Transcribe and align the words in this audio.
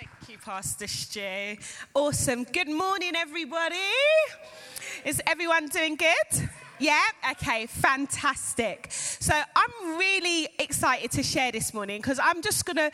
Thank 0.00 0.30
you, 0.30 0.38
Pastor 0.38 0.88
Stu. 0.88 1.58
Awesome. 1.92 2.44
Good 2.44 2.70
morning, 2.70 3.12
everybody. 3.14 3.76
Is 5.04 5.20
everyone 5.26 5.68
doing 5.68 5.96
good? 5.96 6.48
Yeah? 6.78 7.04
Okay, 7.32 7.66
fantastic. 7.66 8.88
So 8.90 9.34
I'm 9.34 9.98
really 9.98 10.48
excited 10.58 11.10
to 11.10 11.22
share 11.22 11.52
this 11.52 11.74
morning 11.74 12.00
because 12.00 12.18
I'm 12.18 12.40
just 12.40 12.64
going 12.64 12.78
to 12.78 12.90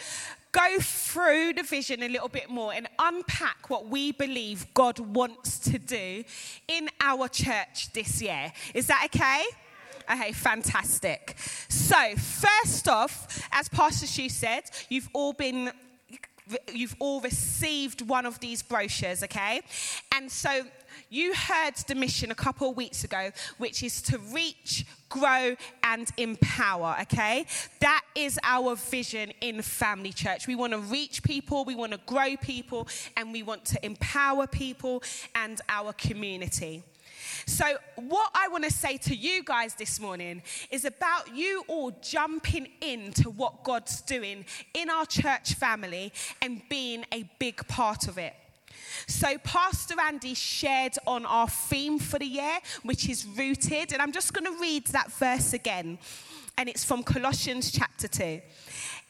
go 0.50 0.78
through 0.80 1.52
the 1.52 1.62
vision 1.62 2.02
a 2.02 2.08
little 2.08 2.28
bit 2.28 2.50
more 2.50 2.72
and 2.72 2.88
unpack 2.98 3.70
what 3.70 3.86
we 3.86 4.10
believe 4.10 4.66
God 4.74 4.98
wants 4.98 5.60
to 5.60 5.78
do 5.78 6.24
in 6.66 6.88
our 7.00 7.28
church 7.28 7.92
this 7.92 8.20
year. 8.20 8.50
Is 8.74 8.88
that 8.88 9.08
okay? 9.14 9.44
Okay, 10.10 10.32
fantastic. 10.32 11.36
So, 11.68 12.16
first 12.16 12.88
off, 12.88 13.48
as 13.52 13.68
Pastor 13.68 14.06
Stu 14.06 14.28
said, 14.28 14.64
you've 14.88 15.08
all 15.12 15.32
been 15.32 15.70
you've 16.72 16.96
all 16.98 17.20
received 17.20 18.02
one 18.02 18.26
of 18.26 18.38
these 18.40 18.62
brochures, 18.62 19.22
okay? 19.22 19.62
And 20.12 20.30
so 20.30 20.62
you 21.10 21.34
heard 21.34 21.74
the 21.88 21.94
mission 21.94 22.30
a 22.30 22.34
couple 22.34 22.70
of 22.70 22.76
weeks 22.76 23.04
ago, 23.04 23.30
which 23.58 23.82
is 23.82 24.02
to 24.02 24.18
reach, 24.18 24.86
grow, 25.08 25.56
and 25.82 26.08
empower, 26.16 26.96
okay? 27.02 27.46
That 27.80 28.02
is 28.14 28.38
our 28.42 28.76
vision 28.76 29.32
in 29.40 29.62
Family 29.62 30.12
Church. 30.12 30.46
We 30.46 30.54
want 30.54 30.72
to 30.72 30.78
reach 30.78 31.22
people, 31.22 31.64
we 31.64 31.74
want 31.74 31.92
to 31.92 32.00
grow 32.06 32.36
people, 32.36 32.88
and 33.16 33.32
we 33.32 33.42
want 33.42 33.64
to 33.66 33.84
empower 33.84 34.46
people 34.46 35.02
and 35.34 35.60
our 35.68 35.92
community. 35.92 36.82
So, 37.44 37.76
what 37.96 38.30
I 38.34 38.48
want 38.48 38.64
to 38.64 38.70
say 38.70 38.96
to 38.98 39.14
you 39.14 39.42
guys 39.42 39.74
this 39.74 40.00
morning 40.00 40.42
is 40.70 40.84
about 40.84 41.34
you 41.34 41.64
all 41.68 41.92
jumping 42.00 42.68
into 42.80 43.30
what 43.30 43.64
God's 43.64 44.00
doing 44.02 44.44
in 44.74 44.88
our 44.88 45.06
church 45.06 45.54
family 45.54 46.12
and 46.40 46.62
being 46.68 47.04
a 47.12 47.28
big 47.38 47.66
part 47.68 48.08
of 48.08 48.18
it. 48.18 48.34
So, 49.06 49.38
Pastor 49.38 49.94
Andy 50.00 50.34
shared 50.34 50.94
on 51.06 51.26
our 51.26 51.48
theme 51.48 51.98
for 51.98 52.18
the 52.18 52.26
year, 52.26 52.58
which 52.82 53.08
is 53.08 53.26
rooted. 53.26 53.92
And 53.92 54.00
I'm 54.00 54.12
just 54.12 54.32
going 54.32 54.52
to 54.52 54.60
read 54.60 54.86
that 54.88 55.12
verse 55.12 55.52
again. 55.52 55.98
And 56.58 56.68
it's 56.68 56.84
from 56.84 57.02
Colossians 57.02 57.70
chapter 57.70 58.08
2. 58.08 58.40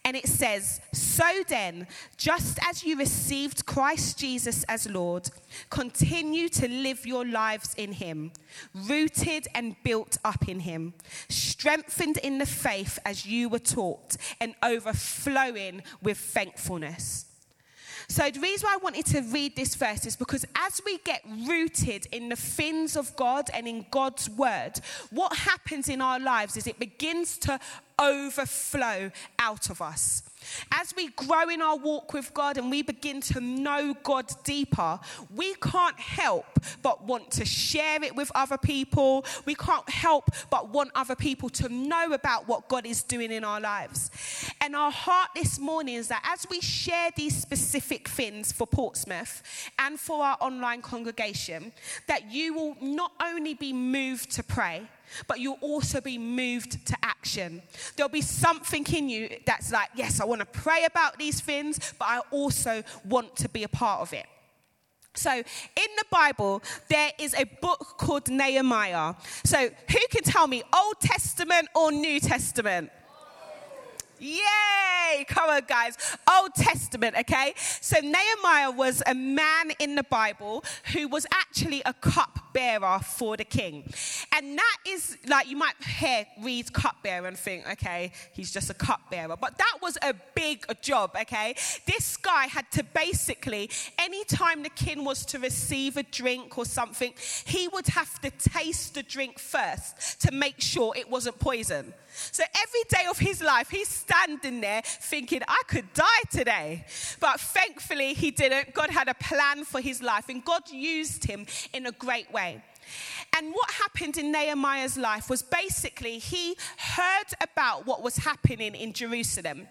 And 0.07 0.17
it 0.17 0.29
says, 0.29 0.81
So 0.93 1.43
then, 1.49 1.89
just 2.17 2.61
as 2.62 2.85
you 2.85 2.97
received 2.97 3.67
Christ 3.67 4.17
Jesus 4.17 4.62
as 4.69 4.89
Lord, 4.89 5.29
continue 5.69 6.49
to 6.51 6.69
live 6.69 7.05
your 7.05 7.27
lives 7.27 7.75
in 7.77 7.91
Him, 7.91 8.31
rooted 8.73 9.49
and 9.53 9.75
built 9.83 10.17
up 10.25 10.49
in 10.49 10.61
Him, 10.61 10.95
strengthened 11.29 12.19
in 12.19 12.39
the 12.39 12.47
faith 12.47 13.01
as 13.05 13.27
you 13.27 13.49
were 13.49 13.59
taught, 13.59 14.17
and 14.41 14.55
overflowing 14.62 15.83
with 16.01 16.19
thankfulness. 16.19 17.25
So, 18.09 18.31
the 18.31 18.41
reason 18.41 18.67
why 18.67 18.75
I 18.75 18.83
wanted 18.83 19.07
to 19.07 19.21
read 19.23 19.57
this 19.57 19.75
verse 19.75 20.07
is 20.07 20.17
because 20.17 20.45
as 20.55 20.81
we 20.85 20.99
get 20.99 21.23
rooted 21.47 22.07
in 22.12 22.29
the 22.29 22.37
things 22.37 22.97
of 22.97 23.15
God 23.17 23.51
and 23.53 23.67
in 23.67 23.87
God's 23.91 24.31
word, 24.31 24.75
what 25.11 25.37
happens 25.37 25.89
in 25.89 26.01
our 26.01 26.21
lives 26.21 26.57
is 26.57 26.67
it 26.67 26.79
begins 26.79 27.37
to 27.39 27.59
overflow 27.99 29.11
out 29.39 29.71
of 29.71 29.83
us. 29.83 30.23
As 30.73 30.95
we 30.97 31.09
grow 31.09 31.49
in 31.49 31.63
our 31.63 31.77
walk 31.77 32.13
with 32.13 32.33
God 32.35 32.59
and 32.59 32.71
we 32.71 32.83
begin 32.83 33.21
to 33.23 33.41
know 33.41 33.95
God 34.03 34.27
deeper, 34.45 34.99
we 35.35 35.55
can't 35.55 35.99
help 35.99 36.47
but 36.83 37.05
want 37.05 37.31
to 37.33 37.45
share 37.45 38.03
it 38.03 38.15
with 38.15 38.31
other 38.35 38.59
people. 38.59 39.25
We 39.45 39.55
can't 39.55 39.89
help 39.89 40.31
but 40.51 40.71
want 40.71 40.91
other 40.95 41.17
people 41.17 41.49
to 41.51 41.69
know 41.69 42.13
about 42.13 42.49
what 42.49 42.69
God 42.69 42.87
is 42.87 43.03
doing 43.03 43.31
in 43.33 43.45
our 43.45 43.61
lives. 43.61 44.11
And 44.61 44.75
our 44.75 44.91
heart 44.91 45.31
this 45.35 45.59
morning 45.59 45.95
is 45.95 46.09
that 46.09 46.23
as 46.25 46.47
we 46.51 46.61
share 46.61 47.11
these 47.17 47.37
specific 47.37 48.09
things 48.09 48.53
for 48.53 48.67
Portsmouth 48.67 49.43
and 49.79 49.99
for 49.99 50.25
our 50.25 50.37
online 50.41 50.83
congregation, 50.83 51.73
that 52.07 52.31
you 52.31 52.55
will 52.55 52.77
not 52.81 53.13
only 53.23 53.55
be 53.55 53.73
moved 53.73 54.31
to 54.33 54.43
pray, 54.43 54.83
but 55.27 55.41
you'll 55.41 55.59
also 55.61 56.00
be 56.00 56.19
moved 56.19 56.87
to 56.87 56.97
action. 57.03 57.62
There'll 57.97 58.09
be 58.09 58.22
something 58.22 58.84
in 58.93 59.09
you 59.09 59.28
that's 59.47 59.72
like, 59.72 59.89
yes, 59.94 60.21
I 60.21 60.25
want 60.25 60.41
to 60.41 60.47
pray 60.47 60.84
about 60.84 61.19
these 61.19 61.41
things, 61.41 61.94
but 61.99 62.06
I 62.09 62.21
also 62.31 62.83
want 63.05 63.37
to 63.37 63.49
be 63.49 63.65
a 63.65 63.69
part 63.69 64.00
of 64.00 64.12
it. 64.12 64.27
So, 65.15 65.31
in 65.33 65.91
the 65.97 66.05
Bible, 66.11 66.62
there 66.89 67.11
is 67.19 67.34
a 67.34 67.44
book 67.44 67.97
called 67.99 68.28
Nehemiah. 68.28 69.15
So, 69.44 69.71
who 69.91 69.99
can 70.11 70.22
tell 70.22 70.47
me, 70.47 70.62
Old 70.75 71.00
Testament 71.00 71.69
or 71.75 71.91
New 71.91 72.21
Testament? 72.21 72.91
Yay! 74.19 75.25
Come 75.28 75.50
on, 75.50 75.62
guys. 75.66 75.97
Old 76.31 76.54
Testament, 76.54 77.16
okay? 77.21 77.53
So 77.56 77.99
Nehemiah 78.00 78.71
was 78.71 79.03
a 79.06 79.15
man 79.15 79.72
in 79.78 79.94
the 79.94 80.03
Bible 80.04 80.65
who 80.93 81.09
was 81.09 81.27
actually 81.32 81.82
a 81.87 81.93
cup 81.93 82.38
bearer 82.53 82.99
for 83.00 83.37
the 83.37 83.44
king. 83.44 83.84
And 84.34 84.59
that 84.59 84.76
is 84.87 85.16
like 85.28 85.49
you 85.49 85.56
might 85.56 85.75
hear 85.82 86.26
read 86.43 86.72
cup 86.72 86.97
bearer 87.03 87.26
and 87.26 87.37
think, 87.37 87.71
okay, 87.72 88.12
he's 88.32 88.50
just 88.50 88.71
a 88.71 88.75
cup 88.75 89.00
bearer. 89.10 89.37
But 89.37 89.59
that 89.59 89.78
was 89.82 89.99
a 90.03 90.15
big 90.34 90.65
job, 90.82 91.16
okay? 91.21 91.55
This 91.87 92.16
guy 92.16 92.47
had 92.47 92.71
to 92.72 92.82
basically, 92.82 93.71
anytime 93.99 94.62
the 94.62 94.71
king 94.71 95.05
was 95.05 95.25
to 95.26 95.38
receive 95.38 95.97
a 95.97 96.03
drink 96.03 96.56
or 96.59 96.65
something, 96.65 97.12
he 97.44 97.69
would 97.69 97.88
have 97.88 98.21
to 98.22 98.31
taste 98.31 98.94
the 98.94 99.03
drink 99.03 99.38
first 99.38 100.21
to 100.22 100.32
make 100.32 100.60
sure 100.60 100.94
it 100.97 101.10
wasn't 101.10 101.38
poison. 101.38 101.93
So 102.32 102.43
every 102.62 102.82
day 102.88 103.06
of 103.10 103.19
his 103.19 103.43
life, 103.43 103.69
he's 103.71 103.88
standing 103.88 104.60
there 104.60 104.82
thinking, 104.84 105.43
I 105.47 105.62
could 105.69 105.93
die 105.93 106.22
today. 106.31 106.84
But 107.21 107.41
thankfully, 107.41 108.15
he 108.15 108.31
didn't. 108.31 108.75
God 108.75 108.91
had 108.91 109.09
a 109.09 109.15
plan 109.15 109.65
for 109.65 109.81
his 109.81 110.03
life, 110.03 110.28
and 110.28 110.44
God 110.44 110.69
used 110.71 111.25
him 111.25 111.47
in 111.72 111.87
a 111.87 111.93
great 111.93 112.32
way. 112.32 112.62
And 113.37 113.53
what 113.53 113.71
happened 113.71 114.17
in 114.17 114.33
Nehemiah's 114.33 114.97
life 114.97 115.29
was 115.29 115.43
basically 115.43 116.19
he 116.19 116.57
heard 116.79 117.33
about 117.41 117.87
what 117.87 118.03
was 118.03 118.17
happening 118.17 118.75
in 118.75 118.93
Jerusalem. 118.93 119.69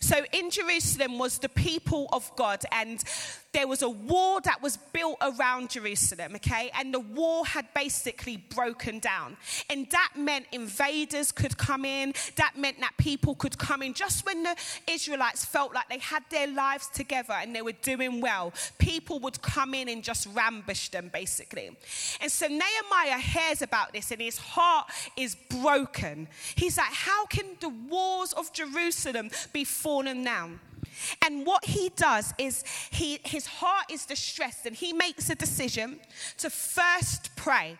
So 0.00 0.24
in 0.32 0.50
Jerusalem 0.50 1.18
was 1.18 1.38
the 1.38 1.48
people 1.48 2.08
of 2.12 2.30
God, 2.36 2.64
and 2.72 3.02
there 3.52 3.68
was 3.68 3.82
a 3.82 3.88
wall 3.88 4.40
that 4.40 4.60
was 4.60 4.76
built 4.76 5.16
around 5.22 5.70
Jerusalem, 5.70 6.34
okay? 6.34 6.70
And 6.74 6.92
the 6.92 7.00
wall 7.00 7.44
had 7.44 7.66
basically 7.72 8.36
broken 8.36 8.98
down. 8.98 9.36
And 9.70 9.88
that 9.90 10.12
meant 10.16 10.46
invaders 10.50 11.30
could 11.30 11.56
come 11.56 11.84
in, 11.84 12.14
that 12.34 12.58
meant 12.58 12.80
that 12.80 12.96
people 12.98 13.36
could 13.36 13.56
come 13.56 13.82
in. 13.82 13.94
Just 13.94 14.26
when 14.26 14.42
the 14.42 14.56
Israelites 14.90 15.44
felt 15.44 15.72
like 15.72 15.88
they 15.88 15.98
had 15.98 16.24
their 16.30 16.48
lives 16.48 16.88
together 16.88 17.34
and 17.34 17.54
they 17.54 17.62
were 17.62 17.72
doing 17.72 18.20
well, 18.20 18.52
people 18.78 19.20
would 19.20 19.40
come 19.40 19.72
in 19.72 19.88
and 19.88 20.02
just 20.02 20.26
rambush 20.34 20.88
them, 20.88 21.10
basically. 21.12 21.70
And 22.20 22.30
so 22.30 22.48
Nehemiah 22.58 23.18
hears 23.18 23.62
about 23.62 23.92
this 23.92 24.10
and 24.10 24.20
his 24.20 24.38
heart 24.38 24.90
is 25.16 25.34
broken. 25.34 26.28
He's 26.54 26.76
like, 26.76 26.92
How 26.92 27.26
can 27.26 27.46
the 27.60 27.68
walls 27.68 28.32
of 28.32 28.52
Jerusalem 28.52 29.30
be 29.52 29.64
fallen 29.64 30.24
down? 30.24 30.60
And 31.22 31.44
what 31.44 31.64
he 31.64 31.90
does 31.96 32.32
is 32.38 32.64
he, 32.90 33.18
his 33.24 33.46
heart 33.46 33.90
is 33.90 34.06
distressed 34.06 34.66
and 34.66 34.76
he 34.76 34.92
makes 34.92 35.28
a 35.30 35.34
decision 35.34 36.00
to 36.38 36.50
first 36.50 37.34
pray. 37.36 37.76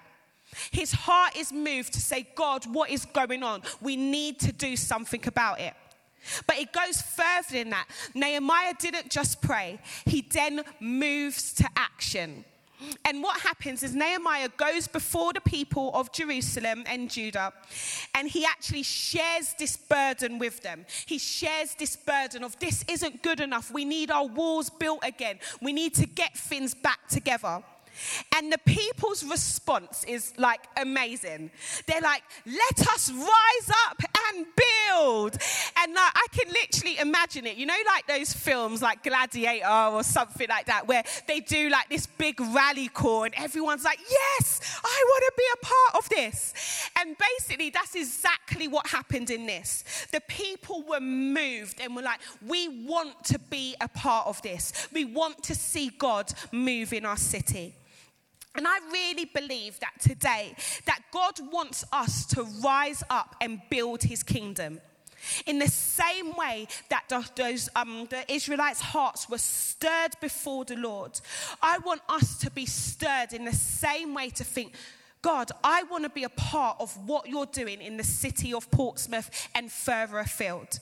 His 0.70 0.92
heart 0.92 1.36
is 1.36 1.52
moved 1.52 1.92
to 1.94 2.00
say, 2.00 2.26
God, 2.34 2.64
what 2.72 2.90
is 2.90 3.04
going 3.04 3.42
on? 3.42 3.62
We 3.80 3.96
need 3.96 4.38
to 4.40 4.52
do 4.52 4.76
something 4.76 5.26
about 5.26 5.60
it. 5.60 5.74
But 6.46 6.56
it 6.56 6.72
goes 6.72 7.02
further 7.02 7.52
than 7.52 7.70
that. 7.70 7.86
Nehemiah 8.14 8.74
didn't 8.78 9.10
just 9.10 9.42
pray, 9.42 9.78
he 10.06 10.22
then 10.22 10.62
moves 10.80 11.52
to 11.54 11.68
action. 11.76 12.44
And 13.04 13.22
what 13.22 13.40
happens 13.40 13.82
is 13.82 13.94
Nehemiah 13.94 14.48
goes 14.56 14.88
before 14.88 15.32
the 15.32 15.40
people 15.40 15.90
of 15.94 16.12
Jerusalem 16.12 16.84
and 16.86 17.10
Judah, 17.10 17.52
and 18.14 18.28
he 18.28 18.44
actually 18.44 18.82
shares 18.82 19.54
this 19.58 19.76
burden 19.76 20.38
with 20.38 20.60
them. 20.62 20.84
He 21.06 21.18
shares 21.18 21.74
this 21.74 21.96
burden 21.96 22.42
of 22.44 22.58
this 22.58 22.84
isn't 22.88 23.22
good 23.22 23.40
enough. 23.40 23.70
We 23.70 23.84
need 23.84 24.10
our 24.10 24.26
walls 24.26 24.70
built 24.70 25.00
again. 25.04 25.38
We 25.62 25.72
need 25.72 25.94
to 25.94 26.06
get 26.06 26.36
things 26.36 26.74
back 26.74 27.08
together. 27.08 27.62
And 28.36 28.52
the 28.52 28.58
people's 28.58 29.24
response 29.24 30.04
is 30.04 30.32
like 30.38 30.60
amazing. 30.76 31.50
They're 31.86 32.00
like, 32.00 32.22
let 32.46 32.88
us 32.88 33.10
rise 33.10 33.70
up 33.88 34.02
and 34.28 34.46
build. 34.56 35.36
And 35.78 35.94
like, 35.94 36.12
I 36.14 36.26
can 36.32 36.52
literally 36.52 36.98
imagine 36.98 37.46
it. 37.46 37.56
You 37.56 37.66
know, 37.66 37.76
like 37.86 38.06
those 38.06 38.32
films 38.32 38.82
like 38.82 39.02
Gladiator 39.02 39.66
or 39.92 40.02
something 40.02 40.48
like 40.48 40.66
that, 40.66 40.86
where 40.86 41.04
they 41.26 41.40
do 41.40 41.68
like 41.68 41.88
this 41.88 42.06
big 42.06 42.40
rally 42.40 42.88
call 42.88 43.24
and 43.24 43.34
everyone's 43.36 43.84
like, 43.84 43.98
yes, 44.08 44.80
I 44.82 45.04
want 45.06 45.24
to 45.26 45.32
be 45.36 45.44
a 45.52 45.64
part 45.64 46.04
of 46.04 46.08
this. 46.08 46.90
And 47.00 47.16
basically, 47.18 47.70
that's 47.70 47.94
exactly 47.94 48.68
what 48.68 48.86
happened 48.86 49.30
in 49.30 49.46
this. 49.46 50.06
The 50.12 50.20
people 50.28 50.84
were 50.88 51.00
moved 51.00 51.80
and 51.80 51.94
were 51.94 52.02
like, 52.02 52.20
we 52.46 52.86
want 52.86 53.24
to 53.24 53.38
be 53.38 53.74
a 53.80 53.88
part 53.88 54.26
of 54.26 54.40
this. 54.42 54.88
We 54.92 55.04
want 55.04 55.42
to 55.44 55.54
see 55.54 55.90
God 55.96 56.32
move 56.52 56.92
in 56.92 57.04
our 57.04 57.16
city. 57.16 57.74
And 58.54 58.68
I 58.68 58.78
really 58.92 59.24
believe 59.24 59.80
that 59.80 59.94
today 60.00 60.54
that 60.86 61.00
God 61.12 61.34
wants 61.52 61.84
us 61.92 62.24
to 62.26 62.44
rise 62.62 63.02
up 63.10 63.34
and 63.40 63.60
build 63.68 64.02
his 64.02 64.22
kingdom. 64.22 64.80
In 65.46 65.58
the 65.58 65.68
same 65.68 66.32
way 66.36 66.68
that 66.90 67.04
those, 67.36 67.68
um, 67.74 68.06
the 68.10 68.30
Israelites' 68.30 68.80
hearts 68.80 69.28
were 69.28 69.38
stirred 69.38 70.12
before 70.20 70.64
the 70.64 70.76
Lord, 70.76 71.18
I 71.62 71.78
want 71.78 72.02
us 72.08 72.38
to 72.40 72.50
be 72.50 72.66
stirred 72.66 73.32
in 73.32 73.44
the 73.44 73.54
same 73.54 74.14
way 74.14 74.30
to 74.30 74.44
think, 74.44 74.74
God, 75.22 75.50
I 75.64 75.84
want 75.84 76.04
to 76.04 76.10
be 76.10 76.24
a 76.24 76.28
part 76.28 76.76
of 76.78 76.94
what 77.08 77.26
you're 77.26 77.46
doing 77.46 77.80
in 77.80 77.96
the 77.96 78.04
city 78.04 78.52
of 78.52 78.70
Portsmouth 78.70 79.48
and 79.54 79.72
further 79.72 80.18
afield. 80.18 80.78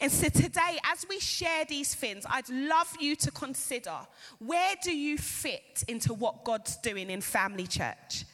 And 0.00 0.10
so 0.10 0.28
today, 0.28 0.78
as 0.84 1.06
we 1.08 1.18
share 1.20 1.64
these 1.64 1.94
things, 1.94 2.24
I'd 2.28 2.48
love 2.48 2.92
you 3.00 3.16
to 3.16 3.30
consider 3.30 3.96
where 4.38 4.74
do 4.82 4.94
you 4.94 5.18
fit 5.18 5.84
into 5.88 6.14
what 6.14 6.44
God's 6.44 6.76
doing 6.76 7.10
in 7.10 7.20
family 7.20 7.66
church? 7.66 8.24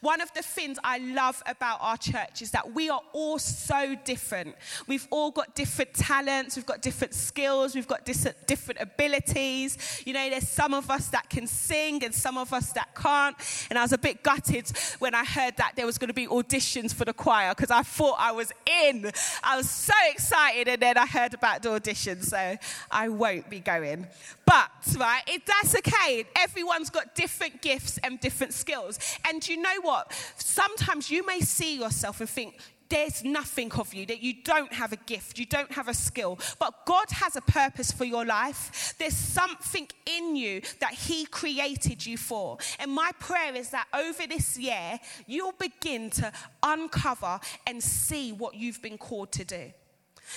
One 0.00 0.20
of 0.20 0.32
the 0.34 0.42
things 0.42 0.78
I 0.84 0.98
love 0.98 1.42
about 1.46 1.78
our 1.80 1.96
church 1.96 2.42
is 2.42 2.50
that 2.52 2.74
we 2.74 2.90
are 2.90 3.00
all 3.12 3.38
so 3.38 3.94
different. 4.04 4.54
We've 4.86 5.06
all 5.10 5.30
got 5.30 5.54
different 5.54 5.94
talents, 5.94 6.56
we've 6.56 6.66
got 6.66 6.82
different 6.82 7.14
skills, 7.14 7.74
we've 7.74 7.88
got 7.88 8.04
different 8.04 8.80
abilities. 8.80 10.02
You 10.04 10.12
know, 10.12 10.30
there's 10.30 10.48
some 10.48 10.74
of 10.74 10.90
us 10.90 11.08
that 11.08 11.28
can 11.30 11.46
sing 11.46 12.04
and 12.04 12.14
some 12.14 12.38
of 12.38 12.52
us 12.52 12.72
that 12.72 12.94
can't. 12.94 13.36
And 13.70 13.78
I 13.78 13.82
was 13.82 13.92
a 13.92 13.98
bit 13.98 14.22
gutted 14.22 14.70
when 14.98 15.14
I 15.14 15.24
heard 15.24 15.56
that 15.56 15.72
there 15.76 15.86
was 15.86 15.98
going 15.98 16.08
to 16.08 16.14
be 16.14 16.26
auditions 16.26 16.94
for 16.94 17.04
the 17.04 17.12
choir 17.12 17.50
because 17.54 17.70
I 17.70 17.82
thought 17.82 18.16
I 18.18 18.32
was 18.32 18.52
in. 18.84 19.10
I 19.42 19.56
was 19.56 19.68
so 19.68 19.94
excited, 20.10 20.68
and 20.68 20.82
then 20.82 20.96
I 20.98 21.06
heard 21.06 21.34
about 21.34 21.62
the 21.62 21.72
audition, 21.72 22.22
so 22.22 22.56
I 22.90 23.08
won't 23.08 23.48
be 23.50 23.60
going. 23.60 24.06
But, 24.46 24.70
right, 24.98 25.22
it, 25.26 25.42
that's 25.46 25.74
okay. 25.76 26.24
Everyone's 26.36 26.90
got 26.90 27.14
different 27.14 27.62
gifts 27.62 27.98
and 27.98 28.20
different 28.20 28.52
skills. 28.52 28.98
And 29.26 29.46
you 29.46 29.56
know, 29.56 29.73
know 29.74 29.80
what? 29.82 30.12
Sometimes 30.36 31.10
you 31.10 31.26
may 31.26 31.40
see 31.40 31.78
yourself 31.78 32.20
and 32.20 32.28
think, 32.28 32.58
there's 32.90 33.24
nothing 33.24 33.72
of 33.72 33.92
you, 33.94 34.06
that 34.06 34.22
you 34.22 34.34
don't 34.44 34.72
have 34.72 34.92
a 34.92 34.96
gift, 34.96 35.38
you 35.38 35.46
don't 35.46 35.72
have 35.72 35.88
a 35.88 35.94
skill, 35.94 36.38
but 36.58 36.84
God 36.86 37.06
has 37.10 37.34
a 37.34 37.40
purpose 37.40 37.90
for 37.90 38.04
your 38.04 38.24
life. 38.24 38.94
There's 38.98 39.16
something 39.16 39.88
in 40.06 40.36
you 40.36 40.60
that 40.80 40.92
He 40.92 41.24
created 41.26 42.04
you 42.04 42.16
for. 42.16 42.58
And 42.78 42.92
my 42.92 43.10
prayer 43.18 43.54
is 43.56 43.70
that 43.70 43.86
over 43.94 44.26
this 44.26 44.58
year, 44.58 45.00
you'll 45.26 45.52
begin 45.58 46.10
to 46.10 46.30
uncover 46.62 47.40
and 47.66 47.82
see 47.82 48.32
what 48.32 48.54
you've 48.54 48.82
been 48.82 48.98
called 48.98 49.32
to 49.32 49.44
do. 49.44 49.72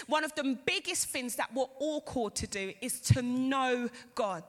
One 0.08 0.24
of 0.24 0.34
the 0.36 0.58
biggest 0.66 1.08
things 1.08 1.36
that 1.36 1.54
we're 1.54 1.66
all 1.80 2.02
called 2.02 2.36
to 2.38 2.48
do 2.48 2.74
is 2.82 3.00
to 3.02 3.22
know 3.22 3.90
God. 4.16 4.44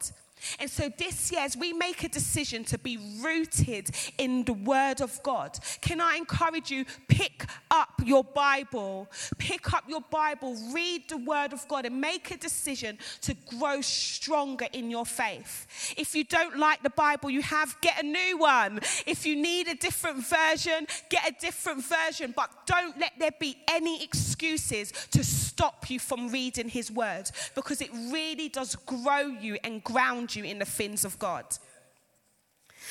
And 0.59 0.71
so 0.71 0.91
this 0.97 1.31
year, 1.33 1.41
as 1.43 1.57
we 1.57 1.73
make 1.73 2.05
a 2.05 2.09
decision 2.09 2.65
to 2.65 2.79
be 2.79 2.99
rooted 3.21 3.91
in 4.19 4.45
the 4.45 4.53
Word 4.53 5.01
of 5.01 5.23
God, 5.23 5.59
can 5.81 6.01
I 6.01 6.17
encourage 6.17 6.71
you, 6.71 6.85
pick 7.09 7.45
up 7.71 7.98
your 8.09 8.25
Bible, 8.25 9.09
pick 9.37 9.73
up 9.73 9.85
your 9.89 10.01
Bible, 10.11 10.57
read 10.73 11.09
the 11.09 11.19
Word 11.19 11.53
of 11.53 11.69
God, 11.69 11.85
and 11.85 12.01
make 12.01 12.31
a 12.31 12.37
decision 12.39 12.99
to 13.21 13.35
grow 13.59 13.81
stronger 13.83 14.67
in 14.73 14.91
your 14.91 15.05
faith. 15.05 15.95
If 15.97 16.15
you 16.15 16.25
don't 16.25 16.59
like 16.59 16.83
the 16.83 16.91
Bible 16.91 17.31
you 17.31 17.43
have, 17.43 17.79
get 17.81 18.03
a 18.03 18.07
new 18.07 18.39
one. 18.39 18.81
If 19.07 19.27
you 19.27 19.37
need 19.37 19.69
a 19.69 19.75
different 19.75 20.27
version, 20.27 20.87
get 21.11 21.29
a 21.29 21.35
different 21.39 21.85
version. 21.85 22.33
But 22.35 22.51
don't 22.67 22.99
let 22.99 23.13
there 23.19 23.35
be 23.39 23.57
any 23.69 24.03
excuses 24.03 24.93
to 25.11 25.23
stop 25.23 25.91
you 25.91 25.99
from 25.99 26.31
reading 26.31 26.69
His 26.69 26.91
Word 26.91 27.31
because 27.55 27.81
it 27.81 27.91
really 27.93 28.49
does 28.49 28.75
grow 28.75 29.27
you 29.41 29.59
and 29.63 29.85
ground 29.85 30.35
you 30.35 30.45
in 30.45 30.59
the 30.59 30.65
things 30.65 31.05
of 31.05 31.19
God. 31.19 31.45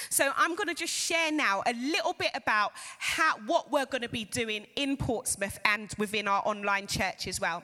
So 0.10 0.32
I'm 0.36 0.56
going 0.56 0.68
to 0.68 0.74
just 0.74 0.94
share 0.94 1.32
now 1.32 1.64
a 1.66 1.74
little 1.74 2.14
bit 2.14 2.32
about 2.34 2.72
how, 3.00 3.38
what 3.46 3.72
we're 3.72 3.86
going 3.86 4.02
to 4.02 4.10
be 4.10 4.26
doing 4.26 4.66
in 4.76 4.98
Portsmouth 4.98 5.60
and 5.66 5.94
within 5.98 6.28
our 6.28 6.42
online 6.46 6.88
church 6.88 7.28
as 7.28 7.40
well. 7.40 7.64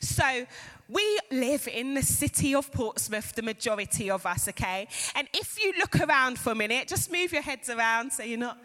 So 0.00 0.46
we 0.88 1.18
live 1.30 1.68
in 1.68 1.94
the 1.94 2.02
city 2.02 2.54
of 2.54 2.72
Portsmouth, 2.72 3.34
the 3.34 3.42
majority 3.42 4.10
of 4.10 4.26
us, 4.26 4.48
okay? 4.48 4.88
And 5.14 5.28
if 5.34 5.62
you 5.62 5.72
look 5.78 6.00
around 6.00 6.38
for 6.38 6.52
a 6.52 6.54
minute, 6.54 6.88
just 6.88 7.12
move 7.12 7.32
your 7.32 7.42
heads 7.42 7.68
around 7.68 8.12
so 8.12 8.22
you're 8.22 8.38
not 8.38 8.58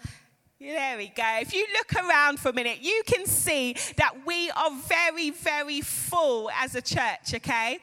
there 0.74 0.98
we 0.98 1.08
go. 1.10 1.38
If 1.42 1.54
you 1.54 1.66
look 1.74 2.04
around 2.04 2.40
for 2.40 2.50
a 2.50 2.54
minute, 2.54 2.80
you 2.82 3.04
can 3.06 3.26
see 3.26 3.76
that 3.98 4.26
we 4.26 4.50
are 4.52 4.72
very, 4.88 5.30
very 5.30 5.82
full 5.82 6.50
as 6.52 6.76
a 6.76 6.82
church, 6.82 7.36
okay? 7.36 7.80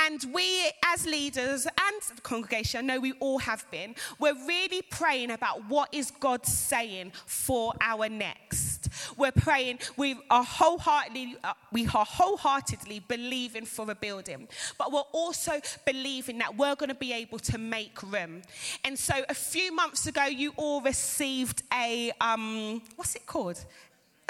And 0.00 0.24
we, 0.32 0.70
as 0.86 1.06
leaders 1.06 1.66
and 1.66 2.22
congregation, 2.22 2.78
I 2.80 2.82
know 2.94 3.00
we 3.00 3.12
all 3.14 3.38
have 3.38 3.68
been, 3.70 3.94
we're 4.18 4.46
really 4.46 4.82
praying 4.82 5.30
about 5.32 5.68
what 5.68 5.92
is 5.92 6.10
God 6.10 6.46
saying 6.46 7.12
for 7.26 7.74
our 7.80 8.08
next. 8.08 8.69
We're 9.16 9.32
praying, 9.32 9.80
we 9.96 10.16
are 10.30 10.44
wholeheartedly, 10.44 11.36
uh, 11.42 11.54
we 11.72 11.84
are 11.86 12.04
wholeheartedly 12.04 13.00
believing 13.08 13.66
for 13.66 13.90
a 13.90 13.94
building, 13.94 14.48
but 14.78 14.92
we're 14.92 15.00
also 15.12 15.60
believing 15.86 16.38
that 16.38 16.56
we're 16.56 16.74
going 16.76 16.88
to 16.88 16.94
be 16.94 17.12
able 17.12 17.38
to 17.40 17.58
make 17.58 18.02
room. 18.02 18.42
And 18.84 18.98
so 18.98 19.14
a 19.28 19.34
few 19.34 19.74
months 19.74 20.06
ago, 20.06 20.24
you 20.24 20.52
all 20.56 20.80
received 20.80 21.62
a 21.72 22.12
um, 22.20 22.82
what's 22.96 23.16
it 23.16 23.26
called? 23.26 23.64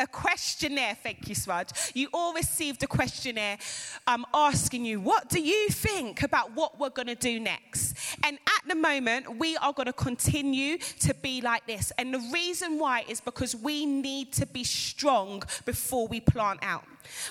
A 0.01 0.07
questionnaire. 0.07 0.97
Thank 1.03 1.29
you, 1.29 1.35
Swaj. 1.35 1.93
You 1.95 2.09
all 2.13 2.33
received 2.35 2.83
a 2.83 2.87
questionnaire 2.87 3.59
um, 4.07 4.27
asking 4.35 4.85
you, 4.85 5.01
what 5.01 5.29
do 5.29 5.41
you 5.41 5.69
think 5.69 6.23
about 6.23 6.57
what 6.57 6.81
we're 6.81 6.91
going 6.91 7.07
to 7.09 7.15
do 7.15 7.39
next? 7.39 7.95
And 8.25 8.39
at 8.47 8.69
the 8.69 8.75
moment, 8.75 9.39
we 9.39 9.57
are 9.59 9.73
going 9.73 9.87
to 9.87 9.93
continue 9.93 10.79
to 11.01 11.15
be 11.15 11.41
like 11.41 11.67
this. 11.67 11.93
And 11.99 12.15
the 12.15 12.31
reason 12.33 12.79
why 12.79 13.05
is 13.09 13.21
because 13.21 13.55
we 13.55 13.87
need 13.87 14.33
to 14.33 14.47
be 14.47 14.65
strong 14.65 15.43
before 15.65 16.09
we 16.09 16.21
plant 16.21 16.61
out. 16.63 16.85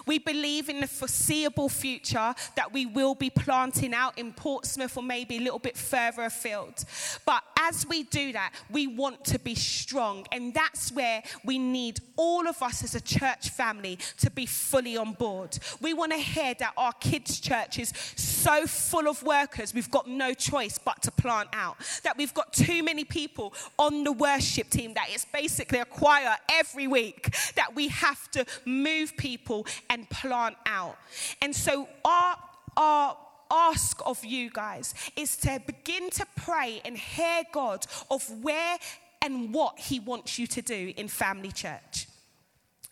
We 0.05 0.19
believe 0.19 0.69
in 0.69 0.81
the 0.81 0.87
foreseeable 0.87 1.69
future 1.69 2.33
that 2.55 2.73
we 2.73 2.85
will 2.85 3.15
be 3.15 3.29
planting 3.29 3.93
out 3.93 4.17
in 4.17 4.33
Portsmouth 4.33 4.97
or 4.97 5.03
maybe 5.03 5.37
a 5.37 5.41
little 5.41 5.59
bit 5.59 5.77
further 5.77 6.23
afield. 6.23 6.83
But 7.25 7.43
as 7.57 7.87
we 7.87 8.03
do 8.03 8.31
that, 8.33 8.53
we 8.69 8.87
want 8.87 9.23
to 9.25 9.39
be 9.39 9.55
strong. 9.55 10.25
And 10.31 10.53
that's 10.53 10.91
where 10.91 11.23
we 11.43 11.57
need 11.57 11.99
all 12.15 12.47
of 12.47 12.61
us 12.61 12.83
as 12.83 12.95
a 12.95 13.01
church 13.01 13.49
family 13.49 13.99
to 14.17 14.29
be 14.29 14.45
fully 14.45 14.97
on 14.97 15.13
board. 15.13 15.57
We 15.81 15.93
want 15.93 16.11
to 16.11 16.17
hear 16.17 16.53
that 16.59 16.73
our 16.77 16.93
kids' 16.93 17.39
church 17.39 17.79
is 17.79 17.91
so 18.39 18.65
full 18.67 19.07
of 19.07 19.21
workers, 19.23 19.73
we've 19.73 19.91
got 19.91 20.07
no 20.07 20.33
choice 20.33 20.77
but 20.77 21.01
to 21.03 21.11
plant 21.11 21.49
out. 21.53 21.77
That 22.03 22.17
we've 22.17 22.33
got 22.33 22.53
too 22.53 22.83
many 22.83 23.03
people 23.03 23.53
on 23.77 24.03
the 24.03 24.11
worship 24.11 24.69
team, 24.69 24.93
that 24.93 25.07
it's 25.09 25.25
basically 25.25 25.79
a 25.79 25.85
choir 25.85 26.35
every 26.51 26.87
week, 26.87 27.35
that 27.55 27.75
we 27.75 27.89
have 27.89 28.29
to 28.31 28.45
move 28.65 29.15
people 29.17 29.65
and 29.89 30.09
plant 30.09 30.55
out. 30.65 30.97
And 31.41 31.55
so, 31.55 31.87
our, 32.05 32.37
our 32.77 33.17
ask 33.51 33.99
of 34.05 34.23
you 34.23 34.49
guys 34.51 34.93
is 35.15 35.35
to 35.37 35.61
begin 35.65 36.09
to 36.11 36.25
pray 36.35 36.81
and 36.85 36.97
hear 36.97 37.43
God 37.51 37.85
of 38.11 38.29
where 38.43 38.77
and 39.21 39.53
what 39.53 39.79
He 39.79 39.99
wants 39.99 40.39
you 40.39 40.47
to 40.47 40.61
do 40.61 40.93
in 40.95 41.07
family 41.07 41.51
church 41.51 42.08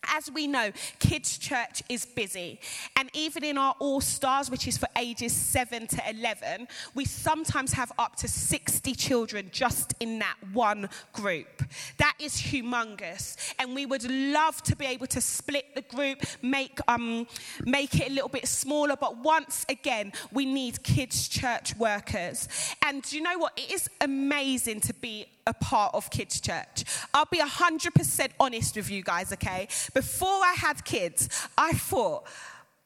as 0.06 0.30
we 0.30 0.46
know, 0.46 0.70
kids' 0.98 1.38
church 1.38 1.82
is 1.88 2.06
busy. 2.06 2.60
And 2.96 3.10
even 3.12 3.44
in 3.44 3.58
our 3.58 3.74
All 3.78 4.00
Stars, 4.00 4.50
which 4.50 4.66
is 4.68 4.78
for 4.78 4.88
ages 4.96 5.32
7 5.32 5.86
to 5.88 6.02
11, 6.10 6.68
we 6.94 7.04
sometimes 7.04 7.72
have 7.72 7.92
up 7.98 8.16
to 8.16 8.28
60 8.28 8.94
children 8.94 9.50
just 9.52 9.94
in 10.00 10.18
that 10.20 10.36
one 10.52 10.88
group. 11.12 11.62
That 11.98 12.14
is 12.18 12.34
humongous. 12.34 13.36
And 13.58 13.74
we 13.74 13.86
would 13.86 14.08
love 14.08 14.62
to 14.64 14.76
be 14.76 14.86
able 14.86 15.06
to 15.08 15.20
split 15.20 15.74
the 15.74 15.82
group, 15.82 16.22
make, 16.42 16.78
um, 16.88 17.26
make 17.64 17.94
it 18.00 18.10
a 18.10 18.12
little 18.12 18.28
bit 18.28 18.46
smaller. 18.46 18.96
But 18.96 19.18
once 19.18 19.66
again, 19.68 20.12
we 20.32 20.46
need 20.46 20.82
kids' 20.82 21.28
church 21.28 21.76
workers. 21.76 22.48
And 22.84 23.02
do 23.02 23.16
you 23.16 23.22
know 23.22 23.38
what? 23.38 23.58
It 23.58 23.72
is 23.72 23.90
amazing 24.00 24.80
to 24.82 24.94
be 24.94 25.26
a 25.48 25.54
part 25.54 25.94
of 25.94 26.10
kids' 26.10 26.40
church. 26.40 26.84
I'll 27.14 27.24
be 27.24 27.38
100% 27.40 28.28
honest 28.38 28.76
with 28.76 28.90
you 28.90 29.02
guys, 29.02 29.32
okay? 29.32 29.66
Before 29.94 30.28
I 30.28 30.54
had 30.56 30.84
kids, 30.84 31.28
I 31.56 31.72
thought, 31.72 32.26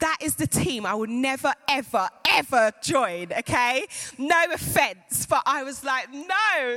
that 0.01 0.19
is 0.21 0.35
the 0.35 0.47
team 0.49 0.85
I 0.85 0.95
would 0.95 1.11
never, 1.11 1.53
ever, 1.69 2.09
ever 2.33 2.73
join, 2.83 3.33
okay? 3.33 3.87
No 4.19 4.45
offense, 4.53 5.27
but 5.27 5.43
I 5.47 5.63
was 5.63 5.85
like, 5.85 6.13
no, 6.13 6.27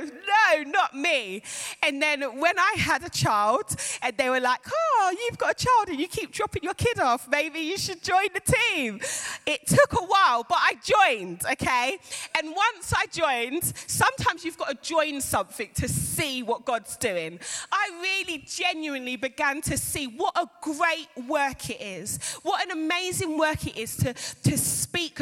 no, 0.04 0.62
not 0.70 0.94
me. 0.94 1.42
And 1.82 2.00
then 2.00 2.22
when 2.38 2.58
I 2.58 2.74
had 2.76 3.04
a 3.04 3.10
child, 3.10 3.74
and 4.02 4.16
they 4.16 4.28
were 4.28 4.40
like, 4.40 4.60
oh, 4.70 5.14
you've 5.18 5.38
got 5.38 5.52
a 5.52 5.64
child 5.64 5.88
and 5.88 5.98
you 5.98 6.08
keep 6.08 6.32
dropping 6.32 6.62
your 6.62 6.74
kid 6.74 6.98
off, 6.98 7.28
maybe 7.28 7.60
you 7.60 7.78
should 7.78 8.02
join 8.02 8.28
the 8.34 8.40
team. 8.40 9.00
It 9.46 9.66
took 9.66 9.92
a 9.94 10.04
while, 10.04 10.44
but 10.48 10.58
I 10.60 10.74
joined, 10.84 11.42
okay? 11.52 11.98
And 12.38 12.54
once 12.54 12.92
I 12.94 13.06
joined, 13.06 13.72
sometimes 13.86 14.44
you've 14.44 14.58
got 14.58 14.68
to 14.68 14.88
join 14.88 15.20
something 15.20 15.70
to 15.74 15.88
see 15.88 16.42
what 16.42 16.64
God's 16.64 16.96
doing. 16.96 17.38
I 17.72 17.90
really 18.02 18.44
genuinely 18.46 19.16
began 19.16 19.60
to 19.62 19.76
see 19.76 20.06
what 20.06 20.36
a 20.36 20.48
great 20.60 21.08
work 21.28 21.70
it 21.70 21.80
is, 21.80 22.18
what 22.42 22.64
an 22.64 22.70
amazing 22.70 23.38
work 23.38 23.66
it 23.66 23.76
is 23.76 23.96
to, 23.96 24.14
to 24.44 24.58
speak 24.58 25.20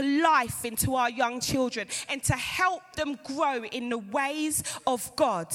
into 0.65 0.95
our 0.95 1.11
young 1.11 1.41
children 1.41 1.87
and 2.09 2.23
to 2.23 2.33
help 2.33 2.83
them 2.97 3.19
grow 3.25 3.63
in 3.65 3.89
the 3.89 3.99
ways 3.99 4.63
of 4.87 5.15
God. 5.17 5.47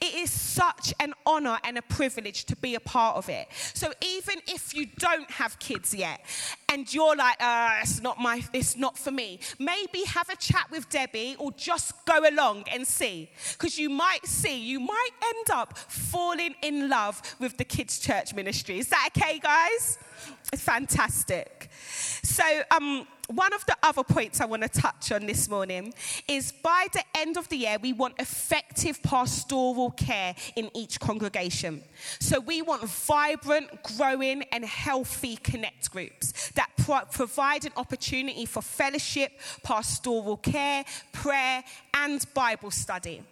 It 0.00 0.14
is 0.14 0.30
such 0.30 0.92
an 1.00 1.14
honor 1.26 1.58
and 1.64 1.78
a 1.78 1.82
privilege 1.82 2.44
to 2.46 2.56
be 2.56 2.74
a 2.74 2.80
part 2.80 3.16
of 3.16 3.28
it. 3.28 3.48
So 3.74 3.92
even 4.02 4.40
if 4.46 4.74
you 4.74 4.86
don't 4.98 5.30
have 5.30 5.58
kids 5.58 5.94
yet 5.94 6.20
and 6.70 6.92
you're 6.92 7.16
like, 7.16 7.36
uh, 7.40 7.80
it's 7.82 8.00
not 8.02 8.18
my, 8.20 8.42
it's 8.52 8.76
not 8.76 8.98
for 8.98 9.10
me, 9.10 9.40
maybe 9.58 10.04
have 10.04 10.28
a 10.28 10.36
chat 10.36 10.66
with 10.70 10.88
Debbie 10.88 11.36
or 11.38 11.52
just 11.52 11.92
go 12.04 12.28
along 12.28 12.64
and 12.72 12.86
see. 12.86 13.30
Because 13.52 13.78
you 13.78 13.90
might 13.90 14.26
see, 14.26 14.58
you 14.60 14.80
might 14.80 15.10
end 15.24 15.50
up 15.50 15.76
falling 15.78 16.54
in 16.62 16.88
love 16.88 17.22
with 17.38 17.56
the 17.56 17.64
kids' 17.64 17.98
church 17.98 18.34
ministry. 18.34 18.78
Is 18.78 18.88
that 18.88 19.10
okay, 19.16 19.38
guys? 19.38 19.98
It's 20.52 20.62
fantastic. 20.62 21.68
So, 22.22 22.44
um, 22.70 23.06
one 23.28 23.52
of 23.52 23.64
the 23.66 23.76
other 23.82 24.02
points 24.02 24.40
I 24.40 24.46
want 24.46 24.62
to 24.62 24.68
touch 24.68 25.12
on 25.12 25.26
this 25.26 25.48
morning 25.48 25.92
is 26.26 26.50
by 26.50 26.86
the 26.92 27.02
end 27.14 27.36
of 27.36 27.48
the 27.48 27.58
year, 27.58 27.76
we 27.80 27.92
want 27.92 28.14
effective 28.18 29.02
pastoral 29.02 29.90
care 29.90 30.34
in 30.56 30.70
each 30.74 30.98
congregation. 30.98 31.82
So 32.20 32.40
we 32.40 32.62
want 32.62 32.84
vibrant, 32.88 33.82
growing, 33.96 34.44
and 34.44 34.64
healthy 34.64 35.36
connect 35.36 35.90
groups 35.90 36.50
that 36.52 36.70
pro- 36.78 37.04
provide 37.04 37.66
an 37.66 37.72
opportunity 37.76 38.46
for 38.46 38.62
fellowship, 38.62 39.32
pastoral 39.62 40.38
care, 40.38 40.84
prayer, 41.12 41.62
and 41.94 42.24
Bible 42.32 42.70
study. 42.70 43.22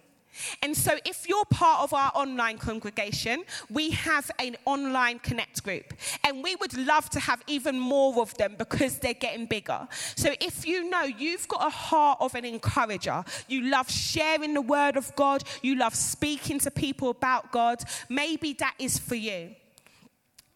And 0.61 0.75
so, 0.75 0.97
if 1.05 1.27
you're 1.27 1.45
part 1.45 1.83
of 1.83 1.93
our 1.93 2.11
online 2.15 2.57
congregation, 2.57 3.43
we 3.69 3.91
have 3.91 4.29
an 4.39 4.55
online 4.65 5.19
connect 5.19 5.63
group. 5.63 5.93
And 6.23 6.43
we 6.43 6.55
would 6.55 6.77
love 6.77 7.09
to 7.11 7.19
have 7.19 7.41
even 7.47 7.79
more 7.79 8.21
of 8.21 8.33
them 8.37 8.55
because 8.57 8.99
they're 8.99 9.13
getting 9.13 9.45
bigger. 9.45 9.87
So, 10.15 10.33
if 10.39 10.65
you 10.67 10.89
know 10.89 11.03
you've 11.03 11.47
got 11.47 11.65
a 11.65 11.69
heart 11.69 12.19
of 12.21 12.35
an 12.35 12.45
encourager, 12.45 13.23
you 13.47 13.61
love 13.61 13.89
sharing 13.89 14.53
the 14.53 14.61
word 14.61 14.97
of 14.97 15.15
God, 15.15 15.43
you 15.61 15.75
love 15.75 15.95
speaking 15.95 16.59
to 16.59 16.71
people 16.71 17.09
about 17.09 17.51
God, 17.51 17.83
maybe 18.09 18.53
that 18.53 18.75
is 18.79 18.97
for 18.97 19.15
you 19.15 19.55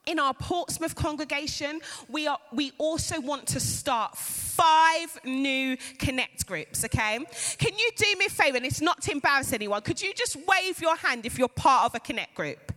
in 0.08 0.20
our 0.20 0.34
Portsmouth 0.34 0.96
congregation, 0.96 1.80
we, 2.10 2.28
are, 2.28 2.40
we 2.52 2.72
also 2.78 3.20
want 3.22 3.48
to 3.48 3.60
start 3.60 4.18
five 4.18 5.20
new 5.24 5.78
connect 6.00 6.46
groups, 6.46 6.84
okay? 6.86 7.20
Can 7.58 7.78
you 7.78 7.92
do 7.96 8.06
me 8.18 8.26
a 8.26 8.30
favor, 8.30 8.58
and 8.58 8.66
it's 8.66 8.82
not 8.82 9.02
to 9.04 9.12
embarrass 9.12 9.54
anyone, 9.54 9.82
could 9.82 10.02
you 10.02 10.14
just 10.14 10.38
wave 10.48 10.82
your 10.82 10.96
hand 10.96 11.26
if 11.26 11.38
you're 11.38 11.48
part 11.48 11.86
of 11.86 11.96
a 11.96 12.00
connect 12.00 12.36
group? 12.36 12.74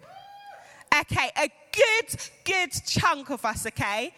Okay, 1.00 1.30
a 1.36 1.50
good, 1.72 2.20
good 2.44 2.70
chunk 2.86 3.30
of 3.30 3.44
us, 3.44 3.66
okay? 3.66 4.12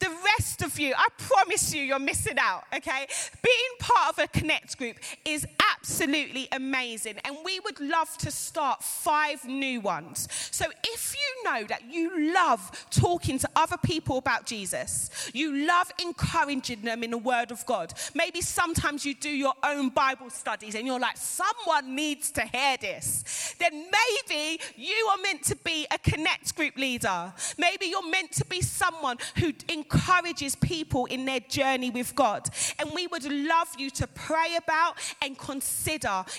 The 0.00 0.08
rest 0.38 0.62
of 0.62 0.80
you, 0.80 0.94
I 0.96 1.08
promise 1.18 1.74
you, 1.74 1.82
you're 1.82 1.98
missing 1.98 2.38
out, 2.38 2.64
okay? 2.74 3.06
Being 3.42 3.70
part 3.78 4.18
of 4.18 4.18
a 4.18 4.28
Connect 4.28 4.78
group 4.78 4.96
is 5.26 5.46
absolutely 5.80 6.46
amazing, 6.52 7.16
and 7.24 7.36
we 7.44 7.58
would 7.60 7.80
love 7.80 8.16
to 8.18 8.30
start 8.30 8.82
five 8.82 9.44
new 9.46 9.80
ones. 9.80 10.28
So 10.50 10.66
if 10.84 11.14
you 11.14 11.50
know 11.50 11.64
that 11.64 11.90
you 11.90 12.34
love 12.34 12.86
talking 12.90 13.38
to 13.38 13.48
other 13.56 13.78
people 13.78 14.18
about 14.18 14.44
Jesus, 14.44 15.30
you 15.32 15.66
love 15.66 15.90
encouraging 15.98 16.82
them 16.82 17.02
in 17.02 17.12
the 17.12 17.18
Word 17.18 17.50
of 17.50 17.64
God, 17.64 17.94
maybe 18.14 18.42
sometimes 18.42 19.06
you 19.06 19.14
do 19.14 19.30
your 19.30 19.54
own 19.64 19.88
Bible 19.88 20.28
studies 20.28 20.74
and 20.74 20.86
you're 20.86 21.00
like, 21.00 21.16
someone 21.16 21.94
needs 21.94 22.30
to 22.32 22.42
hear 22.42 22.76
this, 22.76 23.54
then 23.58 23.72
maybe 23.72 24.60
you 24.76 25.08
are 25.12 25.18
meant 25.22 25.42
to 25.44 25.56
be 25.56 25.86
a 25.90 25.98
Connect 25.98 26.54
group 26.56 26.76
leader. 26.76 27.32
Maybe 27.56 27.86
you're 27.86 28.08
meant 28.08 28.32
to 28.32 28.44
be 28.44 28.60
someone 28.60 29.16
who 29.38 29.52
encourages 29.68 30.56
people 30.56 31.06
in 31.06 31.24
their 31.24 31.40
journey 31.40 31.90
with 31.90 32.14
God. 32.14 32.48
And 32.78 32.90
we 32.94 33.06
would 33.06 33.24
love 33.24 33.68
you 33.78 33.90
to 33.90 34.06
pray 34.08 34.56
about 34.56 34.96
and 35.22 35.38
consider 35.38 35.69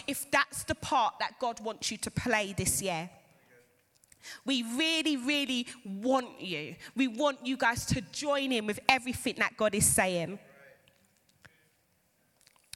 if 0.08 0.30
that's 0.32 0.64
the 0.64 0.76
part 0.76 1.16
that 1.20 1.40
God 1.40 1.60
wants 1.60 1.92
you 1.92 1.98
to 1.98 2.12
play 2.12 2.54
this 2.56 2.82
year. 2.82 3.10
We 4.46 4.64
really, 4.64 5.18
really 5.18 5.68
want 5.84 6.40
you. 6.40 6.76
We 6.96 7.08
want 7.08 7.46
you 7.46 7.58
guys 7.58 7.86
to 7.88 8.02
join 8.12 8.52
in 8.52 8.68
with 8.68 8.80
everything 8.88 9.36
that 9.38 9.58
God 9.58 9.74
is 9.74 9.86
saying. 9.86 10.38